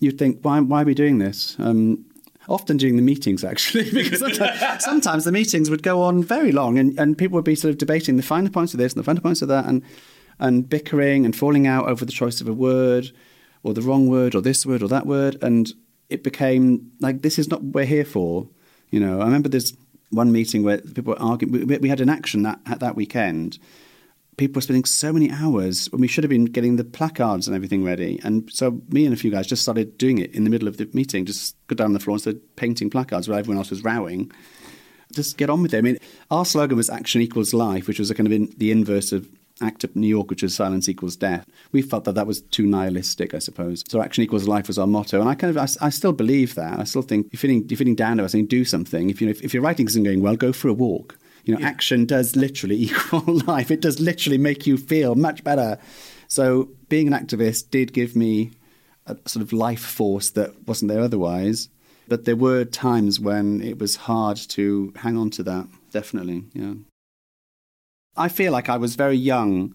you'd 0.00 0.18
think, 0.18 0.40
why 0.42 0.58
why 0.60 0.82
are 0.82 0.84
we 0.84 0.94
doing 0.94 1.18
this? 1.18 1.56
Um, 1.60 2.04
often 2.48 2.76
during 2.76 2.96
the 2.96 3.02
meetings, 3.02 3.44
actually, 3.44 3.90
because 3.92 4.20
sometimes, 4.20 4.60
sometimes, 4.84 5.24
the 5.24 5.32
meetings 5.32 5.70
would 5.70 5.82
go 5.82 6.02
on 6.02 6.22
very 6.22 6.52
long 6.52 6.78
and, 6.78 6.98
and 6.98 7.16
people 7.16 7.36
would 7.36 7.44
be 7.44 7.54
sort 7.54 7.70
of 7.70 7.78
debating 7.78 8.16
the 8.16 8.22
finer 8.22 8.50
points 8.50 8.74
of 8.74 8.78
this 8.78 8.92
and 8.92 9.00
the 9.00 9.04
finer 9.04 9.20
points 9.20 9.42
of 9.42 9.48
that 9.48 9.66
and, 9.66 9.82
and 10.38 10.68
bickering 10.68 11.24
and 11.24 11.36
falling 11.36 11.66
out 11.66 11.88
over 11.88 12.04
the 12.04 12.12
choice 12.12 12.40
of 12.40 12.48
a 12.48 12.52
word 12.52 13.10
or 13.62 13.74
the 13.74 13.82
wrong 13.82 14.08
word 14.08 14.34
or 14.34 14.40
this 14.40 14.64
word 14.64 14.82
or 14.82 14.88
that 14.88 15.06
word. 15.06 15.36
And 15.42 15.72
it 16.08 16.22
became 16.22 16.92
like, 17.00 17.22
this 17.22 17.38
is 17.38 17.48
not 17.48 17.62
what 17.62 17.74
we're 17.74 17.84
here 17.84 18.04
for. 18.04 18.48
You 18.90 19.00
know, 19.00 19.20
I 19.20 19.24
remember 19.24 19.48
there's 19.48 19.76
one 20.10 20.32
meeting 20.32 20.62
where 20.62 20.78
people 20.78 21.12
were 21.12 21.22
arguing. 21.22 21.66
We, 21.66 21.78
we 21.78 21.88
had 21.88 22.00
an 22.00 22.08
action 22.08 22.42
that, 22.42 22.60
that 22.64 22.96
weekend 22.96 23.58
people 24.38 24.58
were 24.58 24.62
spending 24.62 24.84
so 24.84 25.12
many 25.12 25.30
hours 25.30 25.90
when 25.92 26.00
we 26.00 26.08
should 26.08 26.24
have 26.24 26.30
been 26.30 26.46
getting 26.46 26.76
the 26.76 26.84
placards 26.84 27.46
and 27.46 27.54
everything 27.54 27.84
ready. 27.84 28.18
And 28.24 28.50
so 28.50 28.80
me 28.88 29.04
and 29.04 29.12
a 29.12 29.16
few 29.16 29.30
guys 29.30 29.46
just 29.46 29.62
started 29.62 29.98
doing 29.98 30.18
it 30.18 30.34
in 30.34 30.44
the 30.44 30.50
middle 30.50 30.68
of 30.68 30.78
the 30.78 30.88
meeting, 30.94 31.26
just 31.26 31.56
go 31.66 31.74
down 31.74 31.86
on 31.86 31.92
the 31.92 32.00
floor 32.00 32.14
and 32.14 32.20
started 32.22 32.56
painting 32.56 32.88
placards 32.88 33.28
while 33.28 33.38
everyone 33.38 33.58
else 33.58 33.70
was 33.70 33.84
rowing. 33.84 34.32
Just 35.12 35.36
get 35.36 35.50
on 35.50 35.62
with 35.62 35.74
it. 35.74 35.78
I 35.78 35.80
mean, 35.82 35.98
our 36.30 36.44
slogan 36.44 36.76
was 36.76 36.88
action 36.88 37.20
equals 37.20 37.52
life, 37.52 37.88
which 37.88 37.98
was 37.98 38.10
a 38.10 38.14
kind 38.14 38.26
of 38.26 38.32
in, 38.32 38.52
the 38.56 38.70
inverse 38.70 39.12
of 39.12 39.28
ACT 39.60 39.84
UP 39.84 39.96
New 39.96 40.06
York, 40.06 40.30
which 40.30 40.42
is 40.42 40.54
silence 40.54 40.88
equals 40.88 41.16
death. 41.16 41.46
We 41.72 41.82
felt 41.82 42.04
that 42.04 42.14
that 42.14 42.26
was 42.26 42.42
too 42.42 42.66
nihilistic, 42.66 43.34
I 43.34 43.38
suppose. 43.40 43.82
So 43.88 44.00
action 44.00 44.22
equals 44.22 44.46
life 44.46 44.68
was 44.68 44.78
our 44.78 44.86
motto, 44.86 45.20
and 45.20 45.28
I 45.28 45.34
kind 45.34 45.56
of 45.56 45.58
I, 45.58 45.86
I 45.86 45.90
still 45.90 46.12
believe 46.12 46.54
that. 46.54 46.78
I 46.78 46.84
still 46.84 47.02
think 47.02 47.26
if 47.32 47.42
you're 47.42 47.50
feeling, 47.50 47.68
you're 47.68 47.78
feeling 47.78 47.96
down 47.96 48.20
us, 48.20 48.32
saying 48.32 48.46
do 48.46 48.64
something. 48.64 49.10
If 49.10 49.20
you 49.20 49.26
know, 49.26 49.32
if, 49.32 49.42
if 49.42 49.54
your 49.54 49.62
writing 49.62 49.86
isn't 49.86 50.04
going 50.04 50.22
well, 50.22 50.36
go 50.36 50.52
for 50.52 50.68
a 50.68 50.72
walk. 50.72 51.18
You 51.48 51.54
know, 51.54 51.60
yeah. 51.60 51.68
action 51.68 52.04
does 52.04 52.36
literally 52.36 52.76
equal 52.82 53.24
life. 53.46 53.70
It 53.70 53.80
does 53.80 54.00
literally 54.00 54.36
make 54.36 54.66
you 54.66 54.76
feel 54.76 55.14
much 55.14 55.42
better. 55.42 55.78
So 56.28 56.68
being 56.90 57.10
an 57.10 57.14
activist 57.14 57.70
did 57.70 57.94
give 57.94 58.14
me 58.14 58.52
a 59.06 59.16
sort 59.24 59.42
of 59.42 59.54
life 59.54 59.80
force 59.80 60.28
that 60.30 60.68
wasn't 60.68 60.90
there 60.90 61.00
otherwise. 61.00 61.70
But 62.06 62.26
there 62.26 62.36
were 62.36 62.66
times 62.66 63.18
when 63.18 63.62
it 63.62 63.78
was 63.78 63.96
hard 63.96 64.36
to 64.50 64.92
hang 64.96 65.16
on 65.16 65.30
to 65.30 65.42
that, 65.44 65.68
definitely, 65.90 66.44
yeah. 66.52 66.74
I 68.14 68.28
feel 68.28 68.52
like 68.52 68.68
I 68.68 68.76
was 68.76 68.94
very 68.94 69.16
young. 69.16 69.74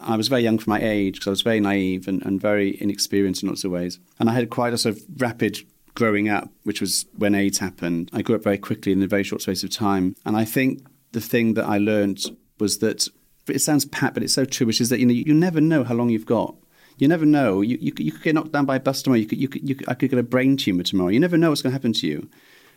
I 0.00 0.16
was 0.16 0.28
very 0.28 0.42
young 0.42 0.58
for 0.58 0.70
my 0.70 0.80
age 0.80 1.16
because 1.16 1.26
I 1.26 1.30
was 1.30 1.42
very 1.42 1.60
naive 1.60 2.08
and, 2.08 2.24
and 2.24 2.40
very 2.40 2.80
inexperienced 2.80 3.42
in 3.42 3.50
lots 3.50 3.64
of 3.64 3.70
ways. 3.70 3.98
And 4.18 4.30
I 4.30 4.32
had 4.32 4.48
quite 4.48 4.72
a 4.72 4.78
sort 4.78 4.96
of 4.96 5.02
rapid 5.18 5.58
growing 5.94 6.28
up, 6.28 6.50
which 6.62 6.80
was 6.80 7.04
when 7.16 7.34
AIDS 7.34 7.58
happened. 7.58 8.10
I 8.12 8.22
grew 8.22 8.36
up 8.36 8.42
very 8.42 8.58
quickly 8.58 8.92
in 8.92 9.02
a 9.02 9.06
very 9.06 9.24
short 9.24 9.42
space 9.42 9.62
of 9.62 9.70
time. 9.70 10.16
And 10.24 10.36
I 10.36 10.44
think 10.44 10.86
the 11.12 11.20
thing 11.20 11.54
that 11.54 11.64
I 11.64 11.78
learned 11.78 12.24
was 12.58 12.78
that 12.78 13.08
it 13.48 13.60
sounds 13.60 13.84
pat, 13.84 14.14
but 14.14 14.22
it's 14.22 14.32
so 14.32 14.44
true, 14.44 14.66
which 14.66 14.80
is 14.80 14.88
that 14.88 15.00
you 15.00 15.06
know 15.06 15.12
you 15.12 15.34
never 15.34 15.60
know 15.60 15.84
how 15.84 15.94
long 15.94 16.10
you've 16.10 16.26
got. 16.26 16.54
You 16.98 17.08
never 17.08 17.24
know. 17.24 17.62
You, 17.62 17.78
you, 17.80 17.92
you 17.98 18.12
could 18.12 18.22
get 18.22 18.34
knocked 18.34 18.52
down 18.52 18.66
by 18.66 18.76
a 18.76 18.80
bus 18.80 19.02
tomorrow. 19.02 19.18
You 19.18 19.26
could, 19.26 19.38
you 19.38 19.48
could, 19.48 19.68
you 19.68 19.74
could, 19.74 19.88
I 19.88 19.94
could 19.94 20.10
get 20.10 20.18
a 20.18 20.22
brain 20.22 20.56
tumor 20.56 20.82
tomorrow. 20.82 21.10
You 21.10 21.20
never 21.20 21.38
know 21.38 21.48
what's 21.48 21.62
going 21.62 21.70
to 21.70 21.74
happen 21.74 21.92
to 21.94 22.06
you. 22.06 22.28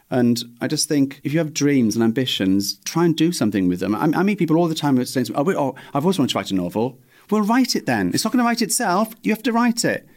And 0.10 0.42
I 0.62 0.68
just 0.68 0.88
think 0.88 1.20
if 1.24 1.34
you 1.34 1.40
have 1.40 1.54
dreams 1.54 1.96
and 1.96 2.04
ambitions, 2.04 2.76
try 2.86 3.06
and 3.06 3.16
do 3.16 3.32
something 3.32 3.68
with 3.68 3.80
them. 3.80 3.94
I, 3.94 4.20
I 4.20 4.24
meet 4.24 4.40
people 4.40 4.58
all 4.58 4.68
the 4.68 4.76
time 4.76 5.04
saying, 5.06 5.28
oh, 5.36 5.52
oh, 5.52 5.76
I've 5.94 6.06
always 6.06 6.18
wanted 6.18 6.32
to 6.32 6.38
write 6.38 6.52
a 6.52 6.56
novel. 6.56 7.00
Well, 7.30 7.42
write 7.42 7.76
it 7.76 7.86
then. 7.86 8.12
It's 8.14 8.24
not 8.24 8.32
going 8.32 8.44
to 8.44 8.48
write 8.48 8.62
itself. 8.62 9.14
You 9.24 9.32
have 9.32 9.44
to 9.44 9.52
write 9.52 9.84
it. 9.84 10.08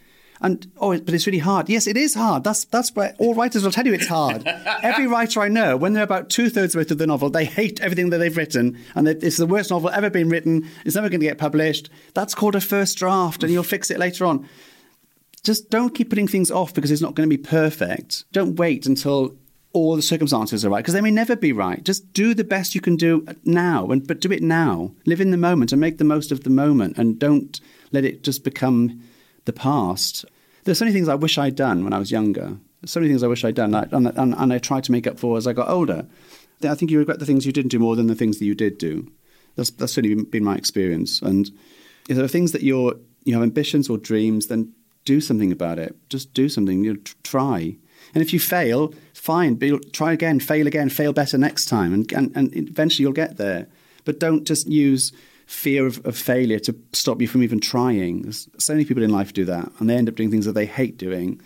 And 0.41 0.71
oh, 0.79 0.97
but 0.97 1.13
it's 1.13 1.27
really 1.27 1.39
hard. 1.39 1.67
Yes, 1.67 1.85
it 1.85 1.97
is 1.97 2.15
hard. 2.15 2.43
That's 2.43 2.63
that's 2.65 2.95
where 2.95 3.13
all 3.17 3.33
writers 3.33 3.63
will 3.63 3.71
tell 3.71 3.85
you 3.85 3.93
it's 3.93 4.07
hard. 4.07 4.47
Every 4.83 5.05
writer 5.05 5.41
I 5.41 5.49
know, 5.49 5.75
when 5.75 5.93
they're 5.93 6.03
about 6.03 6.29
two 6.29 6.49
thirds 6.49 6.73
of 6.73 6.77
the 6.77 6.77
way 6.79 6.83
through 6.87 6.97
the 6.97 7.07
novel, 7.07 7.29
they 7.29 7.45
hate 7.45 7.81
everything 7.81 8.09
that 8.11 8.19
they've 8.19 8.35
written, 8.35 8.77
and 8.95 9.07
it's 9.07 9.37
the 9.37 9.45
worst 9.45 9.69
novel 9.69 9.89
ever 9.89 10.09
been 10.09 10.29
written. 10.29 10.69
It's 10.85 10.95
never 10.95 11.09
going 11.09 11.19
to 11.19 11.25
get 11.25 11.37
published. 11.37 11.89
That's 12.13 12.33
called 12.33 12.55
a 12.55 12.61
first 12.61 12.97
draft, 12.97 13.43
and 13.43 13.51
you'll 13.51 13.63
fix 13.63 13.91
it 13.91 13.99
later 13.99 14.25
on. 14.25 14.47
Just 15.43 15.69
don't 15.69 15.95
keep 15.95 16.09
putting 16.09 16.27
things 16.27 16.51
off 16.51 16.73
because 16.73 16.91
it's 16.91 17.01
not 17.01 17.15
going 17.15 17.29
to 17.29 17.37
be 17.37 17.41
perfect. 17.41 18.25
Don't 18.31 18.55
wait 18.55 18.85
until 18.85 19.35
all 19.73 19.95
the 19.95 20.01
circumstances 20.01 20.65
are 20.65 20.69
right 20.69 20.79
because 20.79 20.93
they 20.93 21.01
may 21.01 21.11
never 21.11 21.35
be 21.35 21.53
right. 21.53 21.83
Just 21.83 22.11
do 22.13 22.33
the 22.33 22.43
best 22.43 22.75
you 22.75 22.81
can 22.81 22.95
do 22.95 23.25
now, 23.43 23.87
and 23.87 24.07
but 24.07 24.21
do 24.21 24.31
it 24.31 24.41
now. 24.41 24.91
Live 25.05 25.19
in 25.19 25.31
the 25.31 25.37
moment 25.37 25.71
and 25.71 25.81
make 25.81 25.97
the 25.97 26.03
most 26.03 26.31
of 26.31 26.43
the 26.43 26.49
moment, 26.49 26.97
and 26.97 27.19
don't 27.19 27.59
let 27.91 28.05
it 28.05 28.23
just 28.23 28.43
become 28.43 29.01
the 29.49 29.53
past. 29.53 30.25
There's 30.63 30.77
so 30.77 30.85
many 30.85 30.93
things 30.93 31.09
I 31.09 31.15
wish 31.15 31.37
I'd 31.37 31.55
done 31.55 31.83
when 31.83 31.93
I 31.93 31.99
was 31.99 32.11
younger. 32.11 32.57
There's 32.81 32.91
so 32.91 32.99
many 32.99 33.11
things 33.11 33.23
I 33.23 33.27
wish 33.27 33.43
I'd 33.43 33.55
done, 33.55 33.73
and, 33.73 34.07
and, 34.07 34.35
and 34.35 34.53
I 34.53 34.57
tried 34.59 34.83
to 34.85 34.91
make 34.91 35.07
up 35.07 35.19
for 35.19 35.37
as 35.37 35.47
I 35.47 35.53
got 35.53 35.69
older. 35.69 36.05
I 36.63 36.75
think 36.75 36.91
you 36.91 36.99
regret 36.99 37.19
the 37.19 37.25
things 37.25 37.45
you 37.45 37.51
didn't 37.51 37.71
do 37.71 37.79
more 37.79 37.95
than 37.95 38.07
the 38.07 38.15
things 38.15 38.37
that 38.37 38.45
you 38.45 38.53
did 38.53 38.77
do. 38.77 39.11
That's, 39.55 39.71
that's 39.71 39.93
certainly 39.93 40.23
been 40.23 40.43
my 40.43 40.55
experience. 40.55 41.21
And 41.21 41.49
if 42.07 42.15
there 42.15 42.23
are 42.23 42.29
things 42.29 42.51
that 42.51 42.63
you're, 42.63 42.95
you 43.25 43.33
have 43.33 43.43
ambitions 43.43 43.89
or 43.89 43.97
dreams, 43.97 44.47
then 44.47 44.73
do 45.03 45.19
something 45.19 45.51
about 45.51 45.79
it. 45.79 45.95
Just 46.09 46.33
do 46.33 46.47
something. 46.47 46.83
You 46.83 46.93
know, 46.93 46.99
try. 47.23 47.75
And 48.13 48.21
if 48.21 48.31
you 48.33 48.39
fail, 48.39 48.93
fine. 49.13 49.55
But 49.55 49.93
try 49.93 50.13
again, 50.13 50.39
fail 50.39 50.67
again, 50.67 50.89
fail 50.89 51.13
better 51.13 51.37
next 51.37 51.65
time, 51.65 51.93
and, 51.93 52.11
and, 52.11 52.35
and 52.35 52.55
eventually 52.55 53.03
you'll 53.03 53.13
get 53.13 53.37
there. 53.37 53.67
But 54.05 54.19
don't 54.19 54.45
just 54.45 54.67
use 54.67 55.11
fear 55.49 55.87
of, 55.87 56.05
of, 56.05 56.15
failure 56.15 56.59
to 56.59 56.75
stop 56.93 57.19
you 57.19 57.27
from 57.27 57.41
even 57.41 57.59
trying. 57.59 58.31
So 58.31 58.71
many 58.71 58.85
people 58.85 59.01
in 59.01 59.09
life 59.09 59.33
do 59.33 59.45
that, 59.45 59.71
and 59.79 59.89
they 59.89 59.95
end 59.95 60.07
up 60.07 60.13
doing 60.13 60.29
things 60.29 60.45
that 60.45 60.53
they 60.53 60.67
hate 60.67 60.95
doing. 60.95 61.41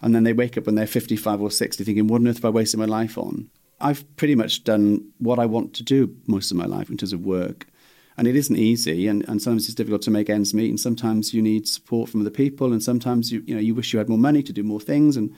And 0.00 0.14
then 0.14 0.24
they 0.24 0.32
wake 0.32 0.56
up 0.56 0.64
when 0.64 0.74
they're 0.74 0.86
55 0.86 1.42
or 1.42 1.50
60 1.50 1.84
thinking, 1.84 2.06
what 2.06 2.22
on 2.22 2.28
earth 2.28 2.36
have 2.36 2.46
I 2.46 2.50
wasted 2.50 2.80
my 2.80 2.86
life 2.86 3.18
on? 3.18 3.50
I've 3.78 4.04
pretty 4.16 4.34
much 4.34 4.64
done 4.64 5.06
what 5.18 5.38
I 5.38 5.44
want 5.44 5.74
to 5.74 5.82
do 5.82 6.16
most 6.26 6.50
of 6.50 6.56
my 6.56 6.64
life 6.64 6.88
in 6.88 6.96
terms 6.96 7.12
of 7.12 7.26
work. 7.26 7.66
And 8.16 8.26
it 8.26 8.36
isn't 8.36 8.56
easy, 8.56 9.06
and, 9.06 9.22
and 9.28 9.40
sometimes 9.42 9.66
it's 9.66 9.74
difficult 9.74 10.00
to 10.02 10.10
make 10.10 10.30
ends 10.30 10.54
meet, 10.54 10.70
and 10.70 10.80
sometimes 10.80 11.34
you 11.34 11.42
need 11.42 11.68
support 11.68 12.08
from 12.08 12.22
other 12.22 12.30
people, 12.30 12.72
and 12.72 12.82
sometimes 12.82 13.32
you 13.32 13.42
you 13.46 13.54
know 13.54 13.60
you 13.60 13.74
wish 13.74 13.92
you 13.92 13.98
had 13.98 14.08
more 14.08 14.18
money 14.18 14.42
to 14.42 14.52
do 14.52 14.62
more 14.62 14.80
things, 14.80 15.16
and 15.16 15.34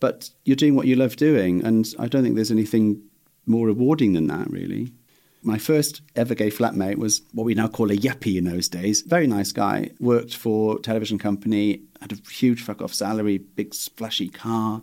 but 0.00 0.30
you're 0.44 0.56
doing 0.56 0.74
what 0.74 0.86
you 0.86 0.96
love 0.96 1.16
doing, 1.16 1.64
and 1.64 1.94
I 1.98 2.08
don't 2.08 2.22
think 2.22 2.34
there's 2.34 2.50
anything 2.50 3.02
more 3.46 3.66
rewarding 3.66 4.14
than 4.14 4.26
that, 4.28 4.50
really. 4.50 4.92
My 5.44 5.58
first 5.58 6.00
ever 6.16 6.34
gay 6.34 6.50
flatmate 6.50 6.96
was 6.96 7.22
what 7.32 7.44
we 7.44 7.54
now 7.54 7.68
call 7.68 7.90
a 7.90 7.96
yuppie 7.96 8.36
in 8.36 8.44
those 8.44 8.68
days. 8.68 9.02
Very 9.02 9.26
nice 9.26 9.52
guy, 9.52 9.90
worked 10.00 10.34
for 10.34 10.78
television 10.78 11.18
company, 11.18 11.82
had 12.00 12.12
a 12.12 12.30
huge 12.30 12.62
fuck 12.62 12.80
off 12.80 12.94
salary, 12.94 13.38
big 13.38 13.74
splashy 13.74 14.28
car, 14.28 14.82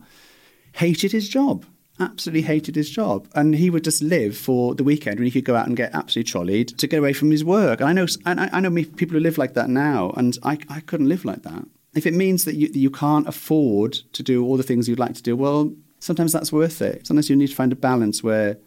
hated 0.73 1.11
his 1.11 1.27
job 1.27 1.65
absolutely 1.99 2.41
hated 2.41 2.75
his 2.75 2.89
job. 2.89 3.27
And 3.35 3.55
he 3.55 3.69
would 3.69 3.83
just 3.83 4.01
live 4.01 4.35
for 4.35 4.75
the 4.75 4.83
weekend 4.83 5.19
when 5.19 5.25
he 5.25 5.31
could 5.31 5.45
go 5.45 5.55
out 5.55 5.67
and 5.67 5.77
get 5.77 5.93
absolutely 5.93 6.31
trolleyed 6.31 6.67
to 6.79 6.87
get 6.87 6.99
away 6.99 7.13
from 7.13 7.31
his 7.31 7.43
work. 7.43 7.79
And 7.79 7.89
I 7.89 7.93
know, 7.93 8.07
I, 8.25 8.49
I 8.51 8.59
know 8.59 8.71
people 8.71 9.13
who 9.13 9.19
live 9.19 9.37
like 9.37 9.53
that 9.53 9.69
now, 9.69 10.11
and 10.17 10.37
I, 10.43 10.57
I 10.69 10.79
couldn't 10.81 11.09
live 11.09 11.25
like 11.25 11.43
that. 11.43 11.65
If 11.93 12.05
it 12.05 12.13
means 12.13 12.45
that 12.45 12.55
you, 12.55 12.69
that 12.69 12.79
you 12.79 12.89
can't 12.89 13.27
afford 13.27 13.93
to 14.13 14.23
do 14.23 14.45
all 14.45 14.57
the 14.57 14.63
things 14.63 14.87
you'd 14.87 14.99
like 14.99 15.15
to 15.15 15.23
do, 15.23 15.35
well, 15.35 15.73
sometimes 15.99 16.31
that's 16.31 16.51
worth 16.51 16.81
it. 16.81 17.05
Sometimes 17.05 17.29
you 17.29 17.35
need 17.35 17.47
to 17.47 17.55
find 17.55 17.71
a 17.71 17.75
balance 17.75 18.23
where 18.23 18.57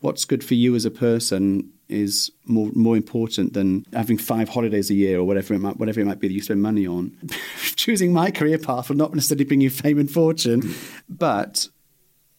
what's 0.00 0.24
good 0.24 0.44
for 0.44 0.54
you 0.54 0.74
as 0.74 0.84
a 0.84 0.90
person 0.90 1.70
is 1.88 2.30
more 2.44 2.70
more 2.74 2.96
important 2.96 3.54
than 3.54 3.84
having 3.92 4.18
five 4.18 4.48
holidays 4.48 4.90
a 4.90 4.94
year 4.94 5.18
or 5.18 5.24
whatever 5.24 5.54
it 5.54 5.58
might 5.58 5.78
whatever 5.78 6.00
it 6.00 6.04
might 6.04 6.20
be 6.20 6.28
that 6.28 6.34
you 6.34 6.42
spend 6.42 6.62
money 6.62 6.86
on. 6.86 7.16
Choosing 7.76 8.12
my 8.12 8.30
career 8.30 8.58
path 8.58 8.88
will 8.88 8.96
not 8.96 9.14
necessarily 9.14 9.44
bring 9.44 9.60
you 9.60 9.70
fame 9.70 9.98
and 9.98 10.10
fortune, 10.10 10.74
but 11.08 11.68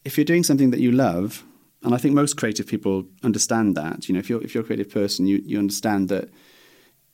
if 0.06 0.18
you're 0.18 0.26
doing 0.26 0.44
something 0.44 0.72
that 0.72 0.80
you 0.80 0.92
love, 0.92 1.44
and 1.84 1.94
I 1.94 1.98
think 1.98 2.14
most 2.14 2.38
creative 2.38 2.68
people 2.68 3.06
understand 3.24 3.76
that, 3.76 4.08
you 4.08 4.14
know, 4.14 4.20
if 4.20 4.30
you're 4.30 4.44
if 4.44 4.54
you're 4.54 4.64
a 4.64 4.68
creative 4.68 4.90
person, 4.90 5.26
you 5.26 5.42
you 5.44 5.58
understand 5.58 6.10
that 6.10 6.30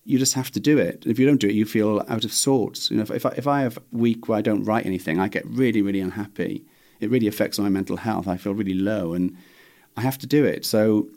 you 0.04 0.20
just 0.20 0.34
have 0.34 0.52
to 0.52 0.60
do 0.60 0.78
it. 0.78 1.04
If 1.08 1.18
you 1.18 1.26
don't 1.26 1.42
do 1.42 1.48
it, 1.48 1.56
you 1.56 1.66
feel 1.66 2.04
out 2.08 2.26
of 2.26 2.32
sorts. 2.32 2.92
You 2.92 2.98
know, 2.98 3.04
if, 3.04 3.12
if 3.12 3.26
I, 3.26 3.30
if 3.38 3.48
I 3.48 3.62
have 3.62 3.78
a 3.78 3.82
week 3.92 4.28
where 4.28 4.38
I 4.38 4.42
don't 4.42 4.64
write 4.64 4.86
anything, 4.86 5.20
I 5.20 5.30
get 5.30 5.46
really 5.48 5.82
really 5.82 6.02
unhappy. 6.02 6.66
It 7.00 7.10
really 7.10 7.28
affects 7.28 7.60
my 7.60 7.70
mental 7.70 7.98
health. 7.98 8.28
I 8.28 8.38
feel 8.38 8.54
really 8.54 8.74
low, 8.74 9.14
and 9.14 9.38
I 9.98 10.02
have 10.02 10.18
to 10.20 10.28
do 10.28 10.46
it. 10.46 10.66
So 10.66 11.10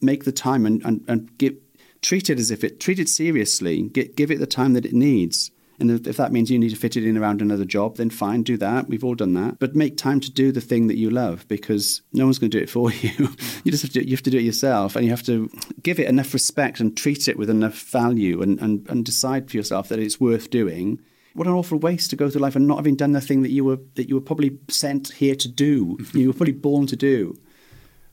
make 0.00 0.24
the 0.24 0.32
time 0.32 0.66
and 0.66 0.84
and, 0.84 1.04
and 1.08 1.38
give, 1.38 1.56
treat 2.00 2.30
it 2.30 2.38
as 2.38 2.50
if 2.50 2.64
it 2.64 2.80
treat 2.80 2.98
it 2.98 3.08
seriously. 3.08 3.82
Get, 3.82 4.16
give 4.16 4.30
it 4.30 4.38
the 4.38 4.46
time 4.46 4.74
that 4.74 4.86
it 4.86 4.92
needs. 4.92 5.50
And 5.82 6.06
if 6.06 6.16
that 6.16 6.30
means 6.30 6.50
you 6.50 6.60
need 6.60 6.70
to 6.70 6.76
fit 6.76 6.96
it 6.96 7.04
in 7.04 7.18
around 7.18 7.42
another 7.42 7.64
job, 7.64 7.96
then 7.96 8.08
fine, 8.08 8.44
do 8.44 8.56
that. 8.58 8.88
We've 8.88 9.02
all 9.02 9.16
done 9.16 9.34
that. 9.34 9.58
But 9.58 9.74
make 9.74 9.96
time 9.96 10.20
to 10.20 10.30
do 10.30 10.52
the 10.52 10.60
thing 10.60 10.86
that 10.86 10.96
you 10.96 11.10
love 11.10 11.46
because 11.48 12.02
no 12.12 12.24
one's 12.24 12.38
going 12.38 12.52
to 12.52 12.58
do 12.58 12.62
it 12.62 12.70
for 12.70 12.92
you. 12.92 13.34
you 13.64 13.72
just 13.72 13.82
have 13.82 13.92
to, 13.92 14.04
you 14.04 14.14
have 14.14 14.22
to 14.22 14.30
do 14.30 14.38
it 14.38 14.44
yourself 14.44 14.94
and 14.94 15.04
you 15.04 15.10
have 15.10 15.24
to 15.24 15.50
give 15.82 15.98
it 15.98 16.08
enough 16.08 16.32
respect 16.32 16.78
and 16.78 16.96
treat 16.96 17.26
it 17.26 17.36
with 17.36 17.50
enough 17.50 17.74
value 17.74 18.42
and, 18.42 18.60
and, 18.60 18.88
and 18.88 19.04
decide 19.04 19.50
for 19.50 19.56
yourself 19.56 19.88
that 19.88 19.98
it's 19.98 20.20
worth 20.20 20.50
doing. 20.50 21.00
What 21.34 21.48
an 21.48 21.54
awful 21.54 21.78
waste 21.78 22.10
to 22.10 22.16
go 22.16 22.30
through 22.30 22.42
life 22.42 22.54
and 22.54 22.68
not 22.68 22.76
having 22.76 22.94
done 22.94 23.12
the 23.12 23.20
thing 23.20 23.42
that 23.42 23.50
you 23.50 23.64
were 23.64 23.78
that 23.94 24.08
you 24.08 24.14
were 24.14 24.20
probably 24.20 24.58
sent 24.68 25.12
here 25.12 25.34
to 25.34 25.48
do. 25.48 25.96
Mm-hmm. 25.96 26.18
you 26.18 26.26
were 26.28 26.34
probably 26.34 26.52
born 26.52 26.86
to 26.88 26.96
do. 26.96 27.38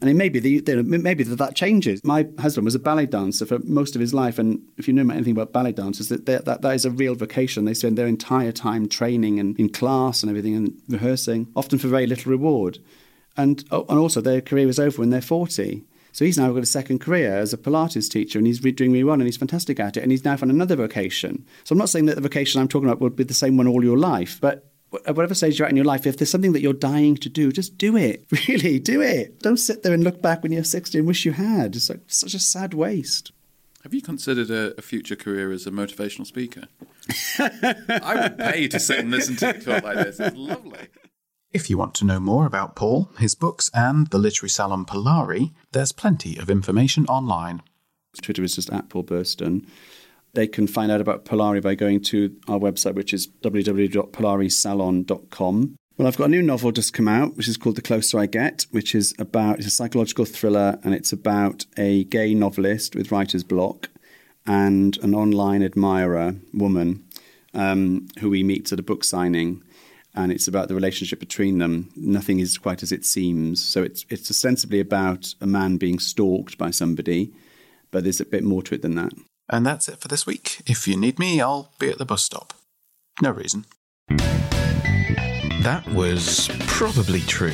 And 0.01 0.09
the, 0.09 0.13
maybe 0.13 0.39
that, 0.39 1.37
that 1.37 1.55
changes. 1.55 2.03
My 2.05 2.25
husband 2.39 2.65
was 2.65 2.75
a 2.75 2.79
ballet 2.79 3.05
dancer 3.05 3.45
for 3.45 3.59
most 3.59 3.95
of 3.95 4.01
his 4.01 4.13
life. 4.13 4.39
And 4.39 4.61
if 4.77 4.87
you 4.87 4.93
know 4.93 5.13
anything 5.13 5.33
about 5.33 5.51
ballet 5.51 5.73
dancers, 5.73 6.07
that, 6.07 6.25
that, 6.25 6.45
that 6.45 6.75
is 6.75 6.85
a 6.85 6.91
real 6.91 7.15
vocation. 7.15 7.65
They 7.65 7.73
spend 7.73 7.97
their 7.97 8.07
entire 8.07 8.53
time 8.53 8.87
training 8.87 9.39
and 9.39 9.59
in 9.59 9.69
class 9.69 10.23
and 10.23 10.29
everything 10.29 10.55
and 10.55 10.81
rehearsing, 10.87 11.47
often 11.55 11.79
for 11.79 11.89
very 11.89 12.07
little 12.07 12.31
reward. 12.31 12.79
And, 13.35 13.63
oh, 13.71 13.85
and 13.89 13.99
also, 13.99 14.21
their 14.21 14.41
career 14.41 14.67
was 14.67 14.79
over 14.79 14.99
when 14.99 15.09
they're 15.09 15.21
40. 15.21 15.83
So 16.11 16.25
he's 16.25 16.37
now 16.37 16.51
got 16.51 16.63
a 16.63 16.65
second 16.65 16.99
career 16.99 17.37
as 17.37 17.53
a 17.53 17.57
Pilates 17.57 18.09
teacher 18.09 18.39
and 18.39 18.47
he's 18.47 18.59
doing 18.59 18.91
really 18.91 19.03
well 19.03 19.13
and 19.13 19.23
he's 19.23 19.37
fantastic 19.37 19.79
at 19.79 19.95
it. 19.95 20.03
And 20.03 20.11
he's 20.11 20.25
now 20.25 20.35
found 20.37 20.51
another 20.51 20.75
vocation. 20.75 21.45
So 21.63 21.73
I'm 21.73 21.79
not 21.79 21.89
saying 21.89 22.05
that 22.07 22.15
the 22.15 22.21
vocation 22.21 22.59
I'm 22.59 22.67
talking 22.67 22.87
about 22.87 22.99
will 22.99 23.09
be 23.09 23.23
the 23.23 23.33
same 23.33 23.57
one 23.57 23.67
all 23.67 23.83
your 23.83 23.97
life, 23.97 24.39
but 24.41 24.68
at 25.05 25.15
whatever 25.15 25.33
stage 25.33 25.59
you're 25.59 25.65
at 25.65 25.71
in 25.71 25.77
your 25.77 25.85
life, 25.85 26.07
if 26.07 26.17
there's 26.17 26.29
something 26.29 26.53
that 26.53 26.61
you're 26.61 26.73
dying 26.73 27.15
to 27.17 27.29
do, 27.29 27.51
just 27.51 27.77
do 27.77 27.95
it. 27.95 28.25
Really, 28.47 28.79
do 28.79 29.01
it. 29.01 29.39
Don't 29.41 29.57
sit 29.57 29.83
there 29.83 29.93
and 29.93 30.03
look 30.03 30.21
back 30.21 30.41
when 30.41 30.51
you're 30.51 30.63
60 30.63 30.97
and 30.97 31.07
wish 31.07 31.25
you 31.25 31.33
had. 31.33 31.75
It's 31.75 31.89
like 31.89 32.01
such 32.07 32.33
a 32.33 32.39
sad 32.39 32.73
waste. 32.73 33.31
Have 33.83 33.93
you 33.93 34.01
considered 34.01 34.49
a, 34.49 34.73
a 34.77 34.81
future 34.81 35.15
career 35.15 35.51
as 35.51 35.67
a 35.67 35.71
motivational 35.71 36.25
speaker? 36.25 36.63
I 37.39 38.21
would 38.21 38.37
pay 38.37 38.67
to 38.67 38.79
sit 38.79 38.99
and 38.99 39.11
listen 39.11 39.35
to 39.37 39.47
you 39.47 39.61
talk 39.61 39.83
like 39.83 39.97
this. 39.97 40.19
It's 40.19 40.35
lovely. 40.35 40.87
If 41.51 41.69
you 41.69 41.77
want 41.77 41.95
to 41.95 42.05
know 42.05 42.19
more 42.19 42.45
about 42.45 42.75
Paul, 42.75 43.09
his 43.17 43.35
books, 43.35 43.71
and 43.73 44.07
the 44.07 44.19
literary 44.19 44.49
salon 44.49 44.85
Polari, 44.85 45.53
there's 45.71 45.91
plenty 45.91 46.37
of 46.37 46.49
information 46.49 47.05
online. 47.05 47.61
Twitter 48.21 48.43
is 48.43 48.55
just 48.55 48.69
at 48.71 48.89
Paul 48.89 49.03
Burston. 49.03 49.65
They 50.39 50.47
can 50.47 50.67
find 50.67 50.89
out 50.89 51.01
about 51.01 51.25
Polari 51.25 51.61
by 51.61 51.75
going 51.75 51.99
to 52.03 52.33
our 52.47 52.59
website, 52.59 52.95
which 52.95 53.13
is 53.13 53.27
www.polarisalon.com. 53.27 55.75
Well, 55.97 56.07
I've 56.07 56.15
got 56.15 56.27
a 56.27 56.29
new 56.29 56.41
novel 56.41 56.71
just 56.71 56.93
come 56.93 57.09
out, 57.09 57.35
which 57.35 57.49
is 57.49 57.57
called 57.57 57.75
The 57.75 57.81
Closer 57.81 58.19
I 58.19 58.25
Get, 58.25 58.65
which 58.71 58.95
is 58.95 59.13
about 59.19 59.57
it's 59.57 59.67
a 59.67 59.69
psychological 59.69 60.23
thriller, 60.23 60.79
and 60.81 60.93
it's 60.93 61.11
about 61.11 61.65
a 61.77 62.05
gay 62.05 62.33
novelist 62.33 62.95
with 62.95 63.11
writer's 63.11 63.43
block 63.43 63.89
and 64.47 64.97
an 64.99 65.13
online 65.13 65.61
admirer 65.61 66.35
woman 66.53 67.03
um, 67.53 68.07
who 68.19 68.31
he 68.31 68.41
meets 68.41 68.71
at 68.71 68.79
a 68.79 68.83
book 68.83 69.03
signing, 69.03 69.61
and 70.15 70.31
it's 70.31 70.47
about 70.47 70.69
the 70.69 70.73
relationship 70.73 71.19
between 71.19 71.57
them. 71.57 71.91
Nothing 71.97 72.39
is 72.39 72.57
quite 72.57 72.81
as 72.81 72.93
it 72.93 73.03
seems, 73.03 73.61
so 73.61 73.83
it's 73.83 74.05
it's 74.07 74.31
ostensibly 74.31 74.79
about 74.79 75.35
a 75.41 75.45
man 75.45 75.75
being 75.75 75.99
stalked 75.99 76.57
by 76.57 76.71
somebody, 76.71 77.33
but 77.91 78.03
there's 78.03 78.21
a 78.21 78.25
bit 78.25 78.45
more 78.45 78.63
to 78.63 78.75
it 78.75 78.83
than 78.83 78.95
that. 78.95 79.11
And 79.49 79.65
that's 79.65 79.89
it 79.89 79.99
for 79.99 80.07
this 80.07 80.25
week. 80.25 80.61
If 80.67 80.87
you 80.87 80.95
need 80.95 81.17
me, 81.17 81.41
I'll 81.41 81.71
be 81.79 81.89
at 81.89 81.97
the 81.97 82.05
bus 82.05 82.23
stop. 82.23 82.53
No 83.21 83.31
reason. 83.31 83.65
That 85.63 85.83
was 85.93 86.47
probably 86.67 87.21
true. 87.21 87.53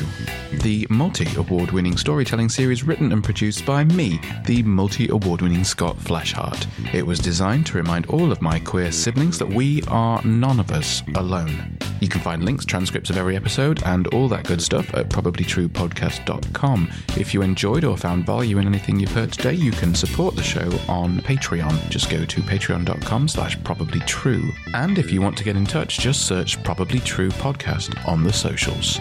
The 0.62 0.88
multi 0.89 1.28
award 1.36 1.72
winning 1.72 1.98
storytelling 1.98 2.50
series 2.50 2.84
written 2.84 3.12
and 3.12 3.24
produced 3.24 3.65
by 3.65 3.84
me, 3.84 4.20
the 4.46 4.63
multi 4.63 5.08
award 5.10 5.41
winning 5.41 5.63
Scott 5.63 5.98
Flashheart. 5.98 6.68
It 6.94 7.06
was 7.06 7.20
designed 7.20 7.65
to 7.68 7.78
remind 7.78 8.08
all 8.08 8.32
of 8.32 8.41
my 8.41 8.60
queer 8.60 8.91
siblings 8.91 9.38
that 9.39 9.48
we 9.48 9.84
are 9.84 10.22
none 10.24 10.60
of 10.60 10.72
us 10.72 11.04
alone. 11.15 11.78
You 12.02 12.10
can 12.10 12.22
find 12.22 12.44
links, 12.44 12.65
transcripts 12.65 13.10
of 13.10 13.18
every 13.18 13.36
episode, 13.36 13.82
and 13.84 14.08
all 14.08 14.28
that 14.30 14.46
good 14.46 14.62
stuff 14.62 14.94
at 14.94 15.10
probablytruepodcast.com. 15.10 16.91
If 17.18 17.34
you 17.34 17.41
enjoyed 17.41 17.84
or 17.84 17.98
found 17.98 18.26
value 18.26 18.58
in 18.58 18.68
anything 18.68 19.00
you've 19.00 19.12
heard 19.12 19.32
today, 19.32 19.54
you 19.54 19.72
can 19.72 19.96
support 19.96 20.36
the 20.36 20.44
show 20.44 20.70
on 20.88 21.20
Patreon. 21.22 21.89
Just 21.89 22.10
go 22.10 22.26
to 22.26 22.41
patreon.com 22.41 23.28
slash 23.28 23.58
probablytrue. 23.60 24.54
And 24.74 24.98
if 24.98 25.12
you 25.12 25.22
want 25.22 25.38
to 25.38 25.44
get 25.44 25.56
in 25.56 25.65
touch, 25.65 26.00
just 26.00 26.28
search 26.28 26.62
Probably 26.63 27.00
True 27.00 27.30
Podcast 27.30 27.96
on 28.08 28.24
the 28.24 28.34
socials. 28.34 29.00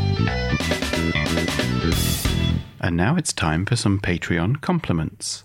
And 2.80 2.96
now 2.96 3.16
it's 3.16 3.32
time 3.32 3.64
for 3.64 3.76
some 3.76 3.98
Patreon 3.98 4.60
compliments. 4.60 5.44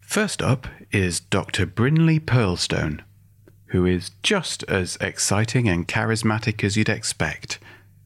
First 0.00 0.42
up 0.42 0.66
is 0.90 1.20
Dr. 1.20 1.66
Brinley 1.66 2.20
Pearlstone, 2.20 3.00
who 3.66 3.86
is 3.86 4.10
just 4.22 4.62
as 4.64 4.96
exciting 5.00 5.68
and 5.68 5.88
charismatic 5.88 6.62
as 6.64 6.76
you'd 6.76 6.88
expect 6.88 7.58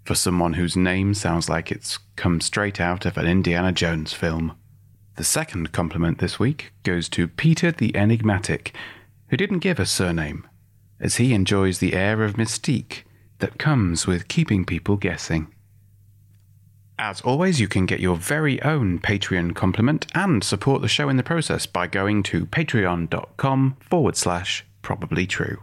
for 0.05 0.15
someone 0.15 0.53
whose 0.53 0.77
name 0.77 1.15
sounds 1.15 1.49
like 1.49 1.73
it's 1.73 1.99
come 2.15 2.41
straight 2.41 2.81
out 2.81 3.05
of 3.05 3.19
an 3.19 3.27
Indiana 3.27 3.73
Jones 3.73 4.13
film. 4.13 4.57
The 5.17 5.25
second 5.25 5.73
compliment 5.73 6.19
this 6.19 6.39
week 6.39 6.73
goes 6.85 7.09
to 7.11 7.27
Peter 7.27 7.73
the 7.73 7.95
Enigmatic, 7.97 8.73
who 9.29 9.37
didn't 9.37 9.59
give 9.59 9.81
a 9.81 9.87
surname, 9.87 10.47
as 11.01 11.17
he 11.17 11.35
enjoys 11.35 11.81
the 11.81 11.95
air 11.95 12.23
of 12.23 12.35
mystique 12.35 13.03
that 13.41 13.59
comes 13.59 14.07
with 14.07 14.29
keeping 14.29 14.65
people 14.65 14.97
guessing. 14.97 15.53
As 16.99 17.21
always, 17.21 17.61
you 17.61 17.69
can 17.69 17.85
get 17.85 18.01
your 18.01 18.17
very 18.17 18.61
own 18.63 18.99
Patreon 18.99 19.55
compliment 19.55 20.07
and 20.15 20.43
support 20.43 20.81
the 20.81 20.89
show 20.89 21.09
in 21.11 21.19
the 21.19 21.23
process 21.23 21.67
by 21.67 21.87
going 21.87 22.23
to 22.25 22.47
patreon.com 22.47 23.77
forward 23.81 24.17
slash 24.17 24.65
probably 24.81 25.27
true. 25.27 25.63